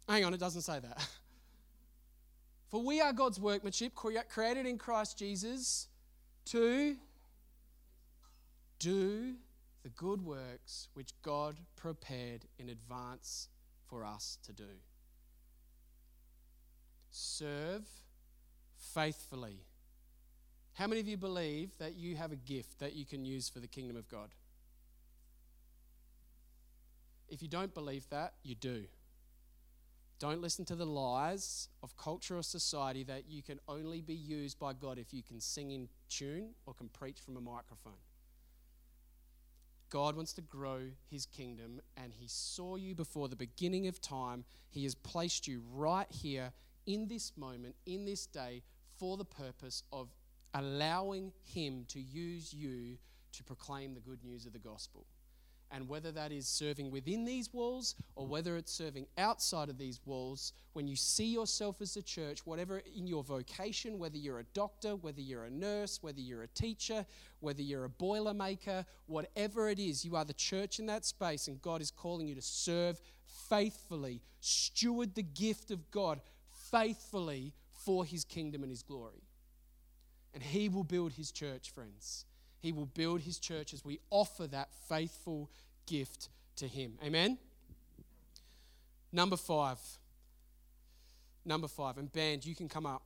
Hang 0.07 0.23
on, 0.23 0.33
it 0.33 0.39
doesn't 0.39 0.61
say 0.61 0.79
that. 0.79 1.07
For 2.67 2.83
we 2.83 2.99
are 2.99 3.13
God's 3.13 3.39
workmanship, 3.39 3.93
created 3.95 4.65
in 4.65 4.77
Christ 4.77 5.17
Jesus 5.17 5.87
to 6.45 6.95
do 8.79 9.34
good 9.95 10.21
works 10.21 10.89
which 10.93 11.11
God 11.21 11.57
prepared 11.75 12.45
in 12.57 12.69
advance 12.69 13.49
for 13.87 14.03
us 14.03 14.37
to 14.43 14.53
do. 14.53 14.79
Serve 17.11 17.87
faithfully. 18.77 19.59
How 20.73 20.87
many 20.87 20.99
of 20.99 21.07
you 21.07 21.17
believe 21.17 21.77
that 21.77 21.95
you 21.95 22.15
have 22.17 22.31
a 22.31 22.35
gift 22.35 22.79
that 22.79 22.93
you 22.93 23.05
can 23.05 23.23
use 23.23 23.47
for 23.47 23.59
the 23.59 23.67
kingdom 23.67 23.95
of 23.95 24.09
God? 24.09 24.29
If 27.29 27.41
you 27.41 27.47
don't 27.47 27.73
believe 27.73 28.07
that, 28.09 28.33
you 28.43 28.55
do. 28.55 28.85
Don't 30.19 30.41
listen 30.41 30.63
to 30.65 30.75
the 30.75 30.85
lies 30.85 31.69
of 31.83 31.97
culture 31.97 32.37
or 32.37 32.43
society 32.43 33.03
that 33.03 33.23
you 33.27 33.41
can 33.41 33.59
only 33.67 34.01
be 34.01 34.13
used 34.13 34.59
by 34.59 34.73
God 34.73 34.97
if 34.97 35.13
you 35.13 35.23
can 35.23 35.41
sing 35.41 35.71
in 35.71 35.89
tune 36.09 36.51
or 36.65 36.73
can 36.73 36.89
preach 36.89 37.19
from 37.19 37.35
a 37.35 37.41
microphone. 37.41 37.93
God 39.89 40.15
wants 40.15 40.33
to 40.33 40.41
grow 40.41 40.81
his 41.09 41.25
kingdom, 41.25 41.79
and 41.95 42.11
he 42.13 42.27
saw 42.27 42.75
you 42.75 42.95
before 42.95 43.29
the 43.29 43.35
beginning 43.35 43.87
of 43.87 44.01
time. 44.01 44.43
He 44.69 44.83
has 44.83 44.95
placed 44.95 45.47
you 45.47 45.61
right 45.73 46.07
here 46.09 46.51
in 46.85 47.07
this 47.07 47.31
moment, 47.37 47.75
in 47.85 48.05
this 48.05 48.25
day, 48.25 48.63
for 48.97 49.17
the 49.17 49.25
purpose 49.25 49.83
of 49.91 50.09
allowing 50.53 51.31
him 51.43 51.85
to 51.89 51.99
use 51.99 52.53
you 52.53 52.97
to 53.33 53.43
proclaim 53.43 53.93
the 53.93 53.99
good 53.99 54.23
news 54.23 54.45
of 54.45 54.53
the 54.53 54.59
gospel. 54.59 55.05
And 55.75 55.89
whether 55.89 56.09
that 56.13 56.31
is 56.31 56.47
serving 56.47 56.89
within 56.89 57.25
these 57.25 57.53
walls 57.53 57.95
or 58.15 58.25
whether 58.25 58.55
it's 58.55 58.71
serving 58.71 59.07
outside 59.17 59.67
of 59.67 59.77
these 59.77 59.99
walls, 60.05 60.53
when 60.71 60.87
you 60.87 60.95
see 60.95 61.25
yourself 61.25 61.81
as 61.81 61.97
a 61.97 62.01
church, 62.01 62.45
whatever 62.45 62.81
in 62.95 63.07
your 63.07 63.25
vocation, 63.25 63.99
whether 63.99 64.15
you're 64.15 64.39
a 64.39 64.45
doctor, 64.53 64.95
whether 64.95 65.19
you're 65.19 65.43
a 65.43 65.49
nurse, 65.49 65.99
whether 66.01 66.21
you're 66.21 66.43
a 66.43 66.47
teacher, 66.47 67.05
whether 67.41 67.61
you're 67.61 67.83
a 67.83 67.89
boiler 67.89 68.33
maker, 68.33 68.85
whatever 69.07 69.67
it 69.67 69.77
is, 69.77 70.05
you 70.05 70.15
are 70.15 70.23
the 70.23 70.33
church 70.33 70.79
in 70.79 70.85
that 70.85 71.03
space, 71.03 71.49
and 71.49 71.61
God 71.61 71.81
is 71.81 71.91
calling 71.91 72.25
you 72.25 72.35
to 72.35 72.41
serve 72.41 73.01
faithfully, 73.49 74.21
steward 74.39 75.13
the 75.13 75.23
gift 75.23 75.71
of 75.71 75.91
God 75.91 76.21
faithfully 76.71 77.53
for 77.83 78.05
his 78.05 78.23
kingdom 78.23 78.63
and 78.63 78.71
his 78.71 78.81
glory. 78.81 79.23
And 80.33 80.41
he 80.41 80.69
will 80.69 80.85
build 80.85 81.11
his 81.11 81.33
church, 81.33 81.71
friends. 81.71 82.25
He 82.59 82.71
will 82.71 82.87
build 82.87 83.21
his 83.21 83.37
church 83.37 83.73
as 83.73 83.85
we 83.85 83.99
offer 84.09 84.47
that 84.47 84.69
faithful 84.89 85.51
gift 85.85 86.29
to 86.57 86.67
him. 86.67 86.97
Amen? 87.03 87.37
Number 89.11 89.37
five. 89.37 89.79
Number 91.45 91.67
five. 91.67 91.97
And 91.97 92.11
band, 92.11 92.45
you 92.45 92.55
can 92.55 92.67
come 92.67 92.85
up. 92.85 93.03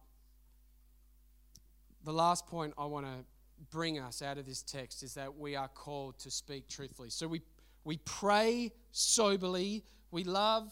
The 2.04 2.14
last 2.14 2.48
point 2.48 2.74
I 2.78 2.86
want 2.86 3.06
to 3.06 3.26
bring 3.72 4.00
us 4.00 4.22
out 4.22 4.38
of 4.38 4.46
this 4.46 4.62
text 4.62 5.04
is 5.04 5.14
that 5.16 5.38
we 5.38 5.56
are 5.56 5.68
called 5.68 6.18
to 6.20 6.32
speak 6.32 6.68
truthfully. 6.68 7.10
So 7.10 7.28
we, 7.28 7.42
we 7.84 7.98
pray 7.98 8.72
soberly, 8.92 9.84
we 10.12 10.24
love 10.24 10.72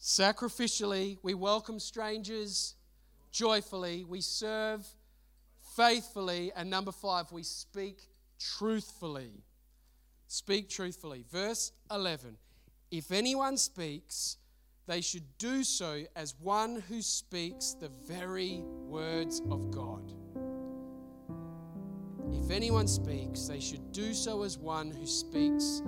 sacrificially, 0.00 1.18
we 1.22 1.34
welcome 1.34 1.78
strangers 1.78 2.74
joyfully, 3.30 4.04
we 4.04 4.20
serve 4.20 4.86
faithfully. 5.76 6.52
And 6.54 6.68
number 6.68 6.92
five, 6.92 7.32
we 7.32 7.42
speak 7.42 8.08
truthfully. 8.38 9.44
Speak 10.34 10.68
truthfully. 10.68 11.24
Verse 11.30 11.70
11 11.92 12.36
If 12.90 13.12
anyone 13.12 13.56
speaks, 13.56 14.38
they 14.88 15.00
should 15.00 15.22
do 15.38 15.62
so 15.62 16.02
as 16.16 16.34
one 16.40 16.82
who 16.88 17.02
speaks 17.02 17.74
the 17.74 17.88
very 18.04 18.64
words 18.64 19.42
of 19.48 19.70
God. 19.70 20.12
If 22.32 22.50
anyone 22.50 22.88
speaks, 22.88 23.42
they 23.42 23.60
should 23.60 23.92
do 23.92 24.12
so 24.12 24.42
as 24.42 24.58
one 24.58 24.90
who 24.90 25.06
speaks 25.06 25.82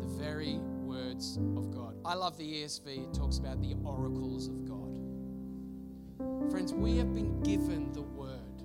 the 0.00 0.08
very 0.18 0.56
words 0.58 1.36
of 1.56 1.70
God. 1.70 1.94
I 2.04 2.14
love 2.14 2.36
the 2.36 2.64
ESV, 2.64 3.04
it 3.04 3.14
talks 3.14 3.38
about 3.38 3.60
the 3.62 3.76
oracles 3.84 4.48
of 4.48 4.64
God. 4.64 6.50
Friends, 6.50 6.74
we 6.74 6.96
have 6.96 7.14
been 7.14 7.40
given 7.42 7.92
the 7.92 8.02
word. 8.02 8.64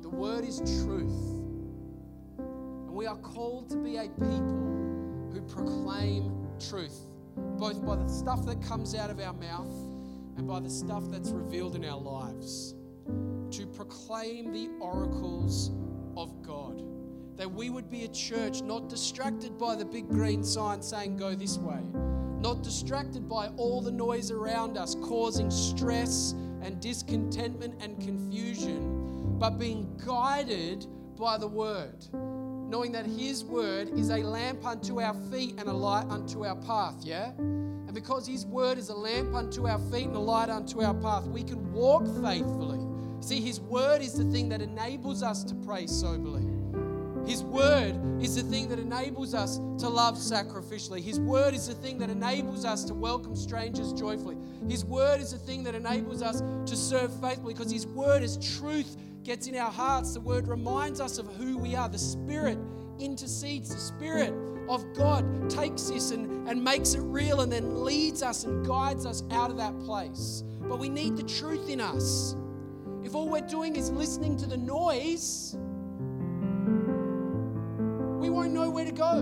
The 0.00 0.08
word 0.08 0.46
is 0.46 0.60
truth. 0.82 1.47
We 2.98 3.06
are 3.06 3.16
called 3.18 3.70
to 3.70 3.76
be 3.76 3.96
a 3.98 4.08
people 4.08 5.28
who 5.32 5.40
proclaim 5.42 6.48
truth, 6.58 6.98
both 7.36 7.86
by 7.86 7.94
the 7.94 8.08
stuff 8.08 8.44
that 8.46 8.60
comes 8.60 8.96
out 8.96 9.08
of 9.08 9.20
our 9.20 9.34
mouth 9.34 9.72
and 10.36 10.48
by 10.48 10.58
the 10.58 10.68
stuff 10.68 11.04
that's 11.08 11.30
revealed 11.30 11.76
in 11.76 11.84
our 11.84 12.00
lives. 12.00 12.74
To 13.52 13.68
proclaim 13.68 14.52
the 14.52 14.68
oracles 14.80 15.70
of 16.16 16.42
God. 16.42 16.82
That 17.36 17.48
we 17.48 17.70
would 17.70 17.88
be 17.88 18.02
a 18.02 18.08
church 18.08 18.62
not 18.62 18.88
distracted 18.88 19.56
by 19.56 19.76
the 19.76 19.84
big 19.84 20.08
green 20.08 20.42
sign 20.42 20.82
saying, 20.82 21.18
go 21.18 21.36
this 21.36 21.56
way, 21.56 21.84
not 22.40 22.64
distracted 22.64 23.28
by 23.28 23.46
all 23.58 23.80
the 23.80 23.92
noise 23.92 24.32
around 24.32 24.76
us 24.76 24.96
causing 24.96 25.52
stress 25.52 26.32
and 26.62 26.80
discontentment 26.80 27.80
and 27.80 28.00
confusion 28.00 29.38
but 29.38 29.50
being 29.50 29.88
guided 30.04 30.84
by 31.16 31.38
the 31.38 31.46
word, 31.46 32.04
knowing 32.68 32.92
that 32.92 33.06
his 33.06 33.44
word 33.44 33.88
is 33.98 34.10
a 34.10 34.18
lamp 34.18 34.64
unto 34.64 35.00
our 35.00 35.14
feet 35.30 35.54
and 35.58 35.68
a 35.68 35.72
light 35.72 36.06
unto 36.10 36.44
our 36.44 36.56
path, 36.56 36.96
yeah? 37.02 37.30
And 37.38 37.94
because 37.94 38.26
his 38.26 38.44
word 38.44 38.76
is 38.76 38.90
a 38.90 38.94
lamp 38.94 39.34
unto 39.34 39.66
our 39.66 39.78
feet 39.90 40.06
and 40.06 40.16
a 40.16 40.20
light 40.20 40.50
unto 40.50 40.82
our 40.82 40.94
path, 40.94 41.24
we 41.24 41.42
can 41.42 41.72
walk 41.72 42.04
faithfully. 42.22 42.78
See, 43.20 43.40
his 43.40 43.58
word 43.58 44.02
is 44.02 44.12
the 44.12 44.24
thing 44.24 44.50
that 44.50 44.60
enables 44.60 45.22
us 45.22 45.42
to 45.44 45.54
pray 45.54 45.86
soberly. 45.86 46.46
His 47.26 47.42
word 47.42 47.94
is 48.22 48.36
the 48.36 48.42
thing 48.42 48.68
that 48.68 48.78
enables 48.78 49.34
us 49.34 49.56
to 49.56 49.88
love 49.88 50.16
sacrificially. 50.16 51.02
His 51.02 51.20
word 51.20 51.52
is 51.52 51.68
the 51.68 51.74
thing 51.74 51.98
that 51.98 52.08
enables 52.08 52.64
us 52.64 52.84
to 52.84 52.94
welcome 52.94 53.36
strangers 53.36 53.92
joyfully. 53.92 54.36
His 54.66 54.84
word 54.84 55.20
is 55.20 55.32
the 55.32 55.38
thing 55.38 55.62
that 55.64 55.74
enables 55.74 56.22
us 56.22 56.40
to 56.40 56.76
serve 56.76 57.12
faithfully 57.20 57.52
because 57.52 57.70
His 57.70 57.86
word 57.86 58.22
is 58.22 58.38
truth 58.58 58.96
gets 59.28 59.46
in 59.46 59.56
our 59.56 59.70
hearts. 59.70 60.14
The 60.14 60.20
word 60.20 60.48
reminds 60.48 61.02
us 61.02 61.18
of 61.18 61.26
who 61.36 61.58
we 61.58 61.74
are. 61.74 61.86
The 61.86 61.98
Spirit 61.98 62.56
intercedes. 62.98 63.68
The 63.68 63.78
Spirit 63.78 64.32
of 64.70 64.82
God 64.94 65.50
takes 65.50 65.82
this 65.82 66.12
and, 66.12 66.48
and 66.48 66.64
makes 66.64 66.94
it 66.94 67.00
real 67.00 67.42
and 67.42 67.52
then 67.52 67.84
leads 67.84 68.22
us 68.22 68.44
and 68.44 68.66
guides 68.66 69.04
us 69.04 69.22
out 69.30 69.50
of 69.50 69.58
that 69.58 69.78
place. 69.80 70.44
But 70.62 70.78
we 70.78 70.88
need 70.88 71.18
the 71.18 71.24
truth 71.24 71.68
in 71.68 71.78
us. 71.78 72.36
If 73.04 73.14
all 73.14 73.28
we're 73.28 73.42
doing 73.42 73.76
is 73.76 73.90
listening 73.90 74.38
to 74.38 74.46
the 74.46 74.56
noise, 74.56 75.54
we 78.18 78.30
won't 78.30 78.54
know 78.54 78.70
where 78.70 78.86
to 78.86 78.92
go. 78.92 79.20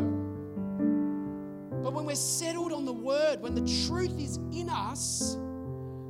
But 1.83 1.95
when 1.95 2.05
we're 2.05 2.14
settled 2.14 2.72
on 2.72 2.85
the 2.85 2.93
word, 2.93 3.43
when 3.43 3.57
the 3.57 3.87
truth 3.89 4.20
is 4.20 4.37
in 4.53 4.70
us, 4.70 5.37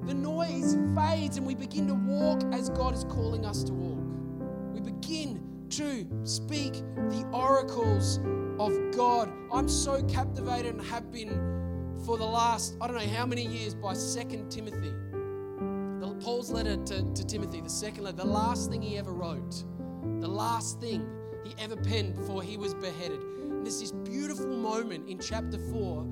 the 0.07 0.15
noise 0.15 0.77
fades 0.95 1.37
and 1.37 1.47
we 1.47 1.55
begin 1.55 1.87
to 1.89 1.95
walk 1.95 2.43
as 2.53 2.71
God 2.71 2.95
is 2.95 3.05
calling 3.05 3.45
us 3.45 3.63
to 3.65 3.73
walk. 3.73 4.05
We 4.73 4.81
begin 4.81 5.43
to 5.71 6.07
speak 6.25 6.75
the 7.11 7.29
oracles 7.33 8.19
of 8.59 8.73
God. 8.97 9.33
I'm 9.53 9.69
so 9.69 10.03
captivated 10.05 10.75
and 10.75 10.85
have 10.87 11.11
been 11.11 11.95
for 12.05 12.17
the 12.17 12.25
last, 12.25 12.77
I 12.81 12.87
don't 12.87 12.97
know 12.97 13.15
how 13.15 13.27
many 13.27 13.45
years, 13.45 13.75
by 13.75 13.95
Second 13.95 14.51
Timothy. 14.51 14.93
Paul's 16.21 16.51
letter 16.51 16.77
to, 16.77 17.03
to 17.03 17.27
Timothy, 17.27 17.61
the 17.61 17.71
second 17.71 18.05
letter, 18.05 18.17
the 18.17 18.25
last 18.25 18.71
thing 18.71 18.83
he 18.83 18.97
ever 18.99 19.13
wrote, 19.13 19.65
the 20.21 20.29
last 20.29 20.81
thing 20.81 21.07
he 21.45 21.55
ever 21.63 21.77
penned 21.77 22.17
before 22.17 22.43
he 22.43 22.57
was 22.57 22.75
beheaded. 22.75 23.21
And 23.21 23.65
there's 23.65 23.81
this 23.81 23.93
beautiful 23.93 24.47
moment 24.47 25.09
in 25.09 25.19
chapter 25.19 25.59
4 25.59 26.03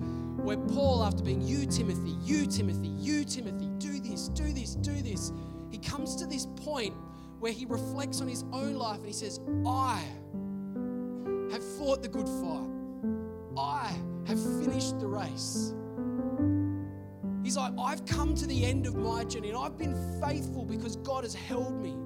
where 0.42 0.56
Paul, 0.56 1.02
after 1.02 1.24
being, 1.24 1.40
You, 1.40 1.66
Timothy, 1.66 2.16
you, 2.22 2.46
Timothy, 2.46 2.88
you, 2.88 3.24
Timothy, 3.24 3.68
this, 4.14 4.28
do 4.28 4.52
this, 4.52 4.76
do 4.76 5.02
this, 5.02 5.32
he 5.70 5.78
comes 5.78 6.14
to 6.16 6.26
this 6.26 6.46
point 6.46 6.94
where 7.40 7.50
he 7.50 7.66
reflects 7.66 8.20
on 8.20 8.28
his 8.28 8.44
own 8.52 8.74
life 8.74 8.98
and 8.98 9.06
he 9.06 9.12
says, 9.12 9.40
I 9.66 10.00
have 11.50 11.64
fought 11.78 12.02
the 12.02 12.08
good 12.08 12.28
fight. 12.28 12.70
I 13.58 13.92
have 14.28 14.40
finished 14.62 15.00
the 15.00 15.08
race. 15.08 15.74
He's 17.42 17.56
like, 17.56 17.72
I've 17.78 18.06
come 18.06 18.36
to 18.36 18.46
the 18.46 18.64
end 18.64 18.86
of 18.86 18.94
my 18.94 19.24
journey 19.24 19.48
and 19.48 19.58
I've 19.58 19.76
been 19.76 19.94
faithful 20.20 20.64
because 20.64 20.96
God 20.96 21.24
has 21.24 21.34
held 21.34 21.74
me. 21.82 21.96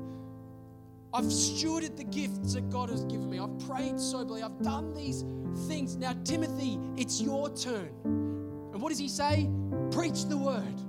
I've 1.12 1.24
stewarded 1.26 1.96
the 1.96 2.04
gifts 2.04 2.54
that 2.54 2.70
God 2.70 2.88
has 2.88 3.04
given 3.04 3.28
me. 3.28 3.38
I've 3.38 3.58
prayed 3.60 4.00
soberly. 4.00 4.42
I've 4.42 4.60
done 4.62 4.94
these 4.94 5.24
things. 5.68 5.96
Now, 5.96 6.14
Timothy, 6.24 6.78
it's 6.96 7.20
your 7.20 7.50
turn. 7.50 7.90
And 8.04 8.80
what 8.80 8.88
does 8.88 8.98
he 8.98 9.08
say? 9.08 9.48
Preach 9.90 10.24
the 10.24 10.36
word. 10.36 10.82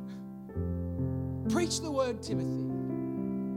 Preach 1.50 1.82
the 1.82 1.92
word, 1.92 2.22
Timothy. 2.22 2.70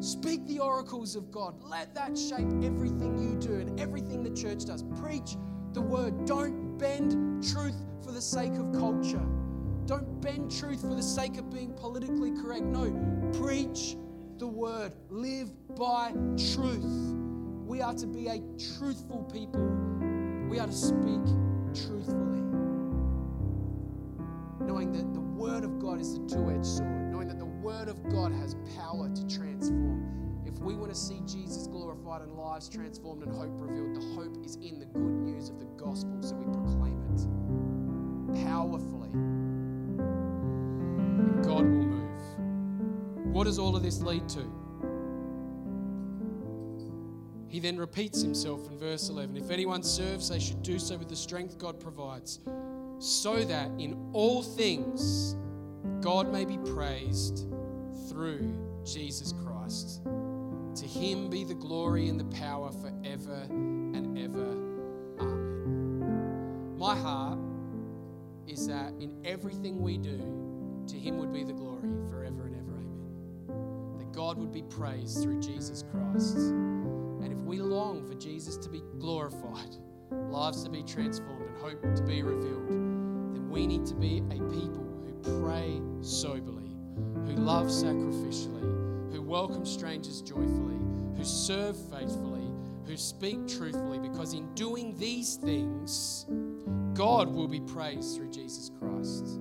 Speak 0.02 0.46
the 0.46 0.58
oracles 0.58 1.14
of 1.14 1.30
God. 1.30 1.62
Let 1.62 1.94
that 1.94 2.16
shape 2.16 2.48
everything 2.64 3.18
you 3.18 3.36
do 3.38 3.60
and 3.60 3.78
everything 3.78 4.22
the 4.22 4.30
church 4.30 4.64
does. 4.64 4.82
Preach 5.00 5.36
the 5.74 5.82
word. 5.82 6.24
Don't 6.24 6.78
bend 6.78 7.44
truth 7.52 7.76
for 8.02 8.10
the 8.10 8.20
sake 8.20 8.54
of 8.54 8.72
culture. 8.72 9.22
Don't 9.84 10.20
bend 10.22 10.50
truth 10.50 10.80
for 10.80 10.94
the 10.94 11.02
sake 11.02 11.36
of 11.36 11.50
being 11.50 11.74
politically 11.74 12.32
correct. 12.32 12.64
No, 12.64 12.90
preach 13.38 13.96
the 14.38 14.46
word. 14.46 14.94
Live 15.10 15.50
by 15.76 16.12
truth. 16.54 17.14
We 17.66 17.82
are 17.82 17.94
to 17.94 18.06
be 18.06 18.26
a 18.28 18.40
truthful 18.78 19.28
people. 19.30 19.60
We 20.48 20.58
are 20.58 20.66
to 20.66 20.72
speak 20.72 21.24
truthfully. 21.74 22.42
Knowing 24.60 24.92
that 24.92 25.12
the 25.12 25.20
word 25.20 25.64
of 25.64 25.78
God 25.78 26.00
is 26.00 26.18
the 26.18 26.26
two 26.26 26.50
edged 26.50 26.66
sword. 26.66 27.01
Word 27.62 27.86
of 27.86 28.02
God 28.10 28.32
has 28.32 28.56
power 28.76 29.08
to 29.08 29.28
transform. 29.28 30.42
If 30.44 30.58
we 30.58 30.74
want 30.74 30.92
to 30.92 30.98
see 30.98 31.20
Jesus 31.26 31.68
glorified 31.68 32.22
and 32.22 32.32
lives 32.32 32.68
transformed 32.68 33.22
and 33.22 33.32
hope 33.32 33.52
revealed, 33.52 33.94
the 33.94 34.00
hope 34.16 34.44
is 34.44 34.56
in 34.56 34.80
the 34.80 34.86
good 34.86 35.00
news 35.00 35.48
of 35.48 35.60
the 35.60 35.66
gospel. 35.76 36.16
So 36.20 36.34
we 36.34 36.44
proclaim 36.52 37.00
it 37.14 38.44
powerfully. 38.44 39.10
And 41.08 41.44
God 41.44 41.62
will 41.62 41.86
move. 41.86 43.32
What 43.32 43.44
does 43.44 43.60
all 43.60 43.76
of 43.76 43.84
this 43.84 44.02
lead 44.02 44.28
to? 44.30 44.44
He 47.46 47.60
then 47.60 47.78
repeats 47.78 48.20
himself 48.20 48.66
in 48.66 48.76
verse 48.76 49.08
11 49.08 49.36
If 49.36 49.52
anyone 49.52 49.84
serves, 49.84 50.30
they 50.30 50.40
should 50.40 50.64
do 50.64 50.80
so 50.80 50.96
with 50.96 51.08
the 51.08 51.14
strength 51.14 51.58
God 51.58 51.78
provides, 51.78 52.40
so 52.98 53.44
that 53.44 53.70
in 53.78 54.10
all 54.12 54.42
things 54.42 55.36
God 56.02 56.30
may 56.32 56.44
be 56.44 56.58
praised 56.58 57.46
through 58.08 58.52
Jesus 58.84 59.32
Christ. 59.44 60.02
To 60.04 60.84
him 60.84 61.30
be 61.30 61.44
the 61.44 61.54
glory 61.54 62.08
and 62.08 62.18
the 62.18 62.24
power 62.36 62.72
forever 62.72 63.46
and 63.48 64.18
ever. 64.18 64.56
Amen. 65.20 66.76
My 66.76 66.96
heart 66.96 67.38
is 68.48 68.66
that 68.66 68.92
in 68.98 69.16
everything 69.24 69.80
we 69.80 69.96
do, 69.96 70.18
to 70.88 70.96
him 70.96 71.18
would 71.18 71.32
be 71.32 71.44
the 71.44 71.52
glory 71.52 71.88
forever 72.10 72.46
and 72.46 72.56
ever. 72.56 72.80
Amen. 73.52 73.98
That 73.98 74.12
God 74.12 74.38
would 74.38 74.50
be 74.50 74.62
praised 74.62 75.22
through 75.22 75.38
Jesus 75.40 75.84
Christ. 75.92 76.36
And 76.36 77.32
if 77.32 77.38
we 77.44 77.60
long 77.60 78.04
for 78.04 78.14
Jesus 78.14 78.56
to 78.56 78.68
be 78.68 78.82
glorified, 78.98 79.76
lives 80.10 80.64
to 80.64 80.70
be 80.70 80.82
transformed, 80.82 81.46
and 81.46 81.56
hope 81.58 81.80
to 81.94 82.02
be 82.02 82.24
revealed, 82.24 82.68
then 82.68 83.48
we 83.48 83.68
need 83.68 83.86
to 83.86 83.94
be 83.94 84.18
a 84.30 84.42
people 84.50 84.81
love 87.52 87.66
sacrificially, 87.66 89.12
who 89.12 89.20
welcome 89.20 89.66
strangers 89.66 90.22
joyfully, 90.22 90.80
who 91.14 91.22
serve 91.22 91.76
faithfully, 91.90 92.50
who 92.86 92.96
speak 92.96 93.46
truthfully, 93.46 93.98
because 93.98 94.32
in 94.32 94.48
doing 94.54 94.96
these 94.96 95.34
things, 95.36 96.24
God 96.94 97.28
will 97.28 97.46
be 97.46 97.60
praised 97.60 98.16
through 98.16 98.30
Jesus 98.30 98.70
Christ. 98.78 99.38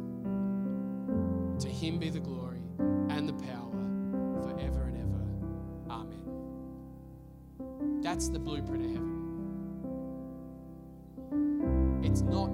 To 1.62 1.70
him 1.70 2.00
be 2.00 2.10
the 2.10 2.20
glory 2.20 2.60
and 2.80 3.30
the 3.30 3.34
power 3.46 3.72
forever 4.44 4.90
and 4.90 4.98
ever. 4.98 5.24
Amen. 5.90 6.26
That's 8.02 8.28
the 8.28 8.40
blueprint 8.40 8.84
of 8.84 8.92
heaven. 8.92 9.10
It's 12.04 12.20
not 12.24 12.50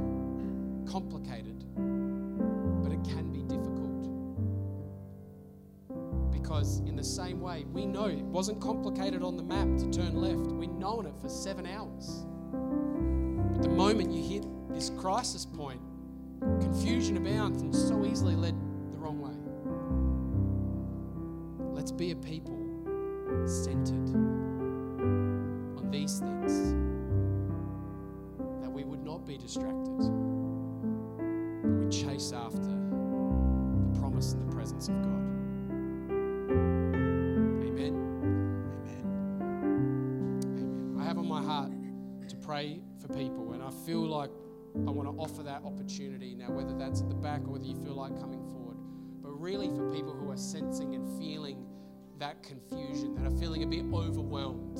wasn't 8.37 8.61
complicated 8.61 9.23
on 9.23 9.35
the 9.35 9.41
map 9.41 9.65
to 9.79 9.89
turn 9.89 10.13
left. 10.13 10.37
We've 10.37 10.69
known 10.69 11.07
it 11.07 11.13
for 11.19 11.27
seven 11.27 11.65
hours. 11.65 12.23
But 13.51 13.63
the 13.63 13.69
moment 13.69 14.11
you 14.11 14.21
hit 14.21 14.45
this 14.71 14.91
crisis 14.91 15.43
point, 15.43 15.81
confusion 16.39 17.17
abounds 17.17 17.63
and 17.63 17.75
so 17.75 18.05
easily 18.05 18.35
led 18.35 18.53
the 18.91 18.97
wrong 18.99 19.19
way. 19.19 19.33
Let's 21.73 21.91
be 21.91 22.11
a 22.11 22.15
people 22.15 22.55
centered 23.47 24.13
on 25.75 25.87
these 25.89 26.19
things, 26.19 26.75
that 28.61 28.69
we 28.69 28.83
would 28.83 29.03
not 29.03 29.25
be 29.25 29.39
distracted, 29.39 30.11
I 44.85 44.91
want 44.91 45.09
to 45.09 45.21
offer 45.21 45.43
that 45.43 45.63
opportunity 45.63 46.35
now, 46.35 46.51
whether 46.51 46.77
that's 46.77 47.01
at 47.01 47.09
the 47.09 47.15
back 47.15 47.41
or 47.45 47.51
whether 47.51 47.65
you 47.65 47.75
feel 47.75 47.95
like 47.95 48.19
coming 48.19 48.43
forward, 48.51 48.77
but 49.21 49.29
really 49.31 49.67
for 49.69 49.89
people 49.93 50.13
who 50.13 50.29
are 50.29 50.37
sensing 50.37 50.95
and 50.95 51.19
feeling 51.19 51.65
that 52.19 52.43
confusion, 52.43 53.15
that 53.15 53.25
are 53.25 53.37
feeling 53.37 53.63
a 53.63 53.67
bit 53.67 53.85
overwhelmed 53.93 54.79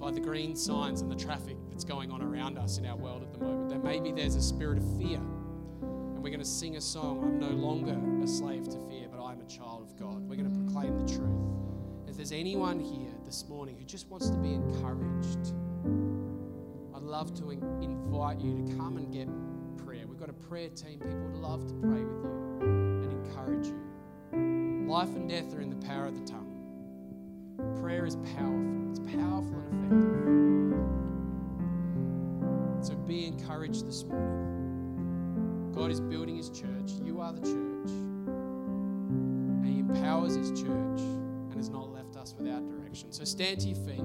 by 0.00 0.10
the 0.10 0.20
green 0.20 0.56
signs 0.56 1.00
and 1.00 1.10
the 1.10 1.16
traffic 1.16 1.56
that's 1.70 1.84
going 1.84 2.10
on 2.10 2.22
around 2.22 2.58
us 2.58 2.78
in 2.78 2.86
our 2.86 2.96
world 2.96 3.22
at 3.22 3.32
the 3.32 3.38
moment, 3.38 3.68
that 3.70 3.82
maybe 3.84 4.12
there's 4.12 4.34
a 4.34 4.42
spirit 4.42 4.78
of 4.78 4.98
fear. 4.98 5.18
And 5.18 6.22
we're 6.22 6.30
going 6.30 6.40
to 6.40 6.44
sing 6.44 6.76
a 6.76 6.80
song, 6.80 7.22
I'm 7.22 7.38
no 7.38 7.48
longer 7.48 7.96
a 8.22 8.26
slave 8.26 8.68
to 8.68 8.78
fear, 8.88 9.08
but 9.10 9.22
I'm 9.22 9.40
a 9.40 9.46
child 9.46 9.82
of 9.82 9.98
God. 9.98 10.28
We're 10.28 10.36
going 10.36 10.50
to 10.50 10.58
proclaim 10.64 11.06
the 11.06 11.12
truth. 11.12 12.08
If 12.08 12.16
there's 12.16 12.32
anyone 12.32 12.78
here 12.80 13.12
this 13.24 13.48
morning 13.48 13.76
who 13.78 13.84
just 13.84 14.08
wants 14.08 14.30
to 14.30 14.36
be 14.36 14.54
encouraged, 14.54 15.52
love 17.04 17.34
to 17.34 17.50
invite 17.50 18.40
you 18.40 18.66
to 18.66 18.76
come 18.76 18.96
and 18.96 19.12
get 19.12 19.28
prayer. 19.84 20.06
We've 20.06 20.18
got 20.18 20.30
a 20.30 20.32
prayer 20.32 20.68
team. 20.70 20.98
People 20.98 21.18
would 21.18 21.36
love 21.36 21.66
to 21.68 21.74
pray 21.74 22.02
with 22.02 22.24
you 22.24 22.30
and 22.62 23.12
encourage 23.26 23.66
you. 23.66 23.78
Life 24.88 25.14
and 25.14 25.28
death 25.28 25.54
are 25.54 25.60
in 25.60 25.70
the 25.70 25.86
power 25.86 26.06
of 26.06 26.14
the 26.14 26.26
tongue. 26.26 26.50
Prayer 27.80 28.06
is 28.06 28.16
powerful, 28.16 28.90
it's 28.90 28.98
powerful 29.00 29.62
and 29.70 29.92
effective. 32.80 32.86
So 32.86 32.94
be 32.94 33.26
encouraged 33.26 33.86
this 33.86 34.04
morning. 34.04 35.72
God 35.74 35.90
is 35.90 36.00
building 36.00 36.36
his 36.36 36.50
church. 36.50 36.92
You 37.02 37.20
are 37.20 37.32
the 37.32 37.40
church. 37.40 37.90
And 37.90 39.66
he 39.66 39.80
empowers 39.80 40.34
his 40.34 40.50
church 40.50 41.00
and 41.00 41.54
has 41.56 41.68
not 41.68 41.92
left 41.92 42.16
us 42.16 42.34
without 42.38 42.66
direction. 42.68 43.12
So 43.12 43.24
stand 43.24 43.60
to 43.60 43.68
your 43.68 43.78
feet. 43.86 44.04